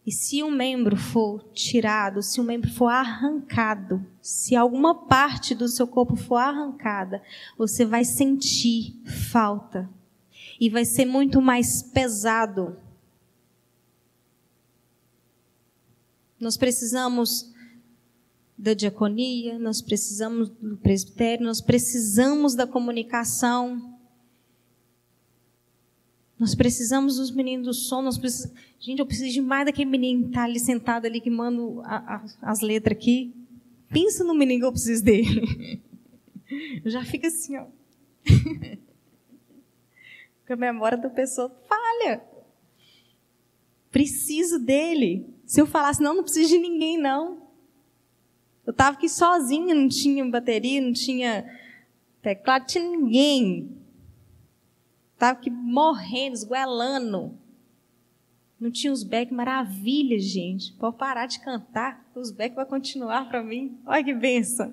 E 0.09 0.11
se 0.11 0.43
um 0.43 0.51
membro 0.51 0.97
for 0.97 1.51
tirado, 1.53 2.23
se 2.23 2.41
um 2.41 2.45
membro 2.45 2.73
for 2.73 2.87
arrancado, 2.87 4.03
se 4.23 4.57
alguma 4.57 5.07
parte 5.07 5.55
do 5.55 5.69
seu 5.69 5.87
corpo 5.87 6.17
for 6.17 6.37
arrancada, 6.37 7.23
você 7.59 7.85
vai 7.85 8.07
sentir 8.07 8.99
falta. 9.31 9.87
E 10.59 10.71
vai 10.71 10.87
ser 10.87 11.05
muito 11.05 11.43
mais 11.43 11.83
pesado. 11.83 12.79
Nós 16.41 16.57
precisamos 16.57 17.53
da 18.57 18.73
diaconia, 18.73 19.59
nós 19.59 19.83
precisamos 19.83 20.49
do 20.49 20.79
presbitério, 20.79 21.45
nós 21.45 21.61
precisamos 21.61 22.55
da 22.55 22.67
comunicação. 22.67 23.98
Nós 26.39 26.55
precisamos 26.55 27.17
dos 27.17 27.31
meninos 27.31 27.67
do 27.67 27.75
som. 27.75 28.01
Nós 28.01 28.17
precisamos... 28.17 28.57
Gente, 28.79 29.01
eu 29.01 29.07
preciso 29.07 29.33
de 29.33 29.41
mais 29.41 29.67
daquele 29.67 29.91
menino 29.91 30.23
que 30.25 30.29
está 30.29 30.45
ali 30.45 30.61
sentado 30.61 31.07
ali 31.07 31.21
que 31.21 31.31
manda 31.31 31.61
as 32.41 32.61
letras 32.61 32.97
aqui. 32.97 33.35
Pensa 33.91 34.23
no 34.23 34.35
menino 34.35 34.61
que 34.61 34.67
eu 34.67 34.73
preciso 34.73 35.05
dele. 35.05 35.81
Eu 36.83 36.91
já 36.91 37.05
fico 37.05 37.27
assim, 37.27 37.59
ó. 37.59 37.67
Porque 40.39 40.55
a 40.55 40.57
memória 40.57 40.97
da 40.97 41.11
pessoa 41.11 41.55
falha. 41.69 42.23
Preciso 43.91 44.59
dele. 44.59 45.27
Se 45.45 45.61
eu 45.61 45.67
falasse, 45.67 46.03
não, 46.03 46.15
não 46.15 46.23
preciso 46.23 46.49
de 46.49 46.59
ninguém, 46.59 46.97
não. 46.97 47.43
Eu 48.65 48.71
estava 48.71 48.97
aqui 48.97 49.09
sozinha, 49.09 49.75
não 49.75 49.89
tinha 49.89 50.25
bateria, 50.25 50.81
não 50.81 50.93
tinha 50.93 51.45
teclado, 52.23 52.63
não 52.63 52.67
tinha 52.67 52.85
ninguém. 52.85 53.78
Estava 55.19 55.33
aqui 55.33 55.51
morrendo, 55.51 56.37
esguelando. 56.37 57.37
Não 58.61 58.71
tinha 58.71 58.93
os 58.93 59.03
back, 59.03 59.35
maravilha, 59.35 60.17
gente. 60.17 60.73
Pode 60.75 60.97
parar 60.97 61.27
de 61.27 61.41
cantar, 61.41 62.09
os 62.15 62.31
back 62.31 62.55
vai 62.55 62.65
continuar 62.65 63.29
para 63.29 63.43
mim. 63.43 63.77
Olha 63.85 64.05
que 64.05 64.15
benção. 64.15 64.73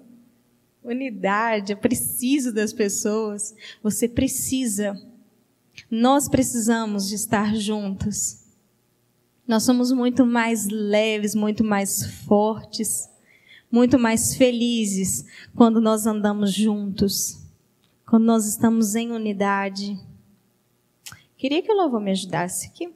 unidade, 0.84 1.74
eu 1.74 1.78
preciso 1.78 2.54
das 2.54 2.72
pessoas. 2.72 3.56
Você 3.82 4.08
precisa. 4.08 4.96
Nós 5.90 6.30
precisamos 6.30 7.10
de 7.10 7.16
estar 7.16 7.56
juntos. 7.56 8.46
Nós 9.48 9.64
somos 9.64 9.92
muito 9.92 10.28
mais 10.28 10.68
leves, 10.68 11.34
muito 11.34 11.64
mais 11.64 12.06
fortes, 12.28 13.10
muito 13.72 13.98
mais 13.98 14.36
felizes 14.36 15.26
quando 15.56 15.82
nós 15.82 16.06
andamos 16.06 16.54
juntos, 16.54 17.44
quando 18.06 18.26
nós 18.26 18.46
estamos 18.46 18.94
em 18.94 19.12
unidade. 19.12 20.00
Queria 21.46 21.62
que 21.62 21.72
o 21.72 21.76
louvor 21.76 22.02
me 22.02 22.10
ajudasse 22.10 22.66
aqui. 22.66 22.92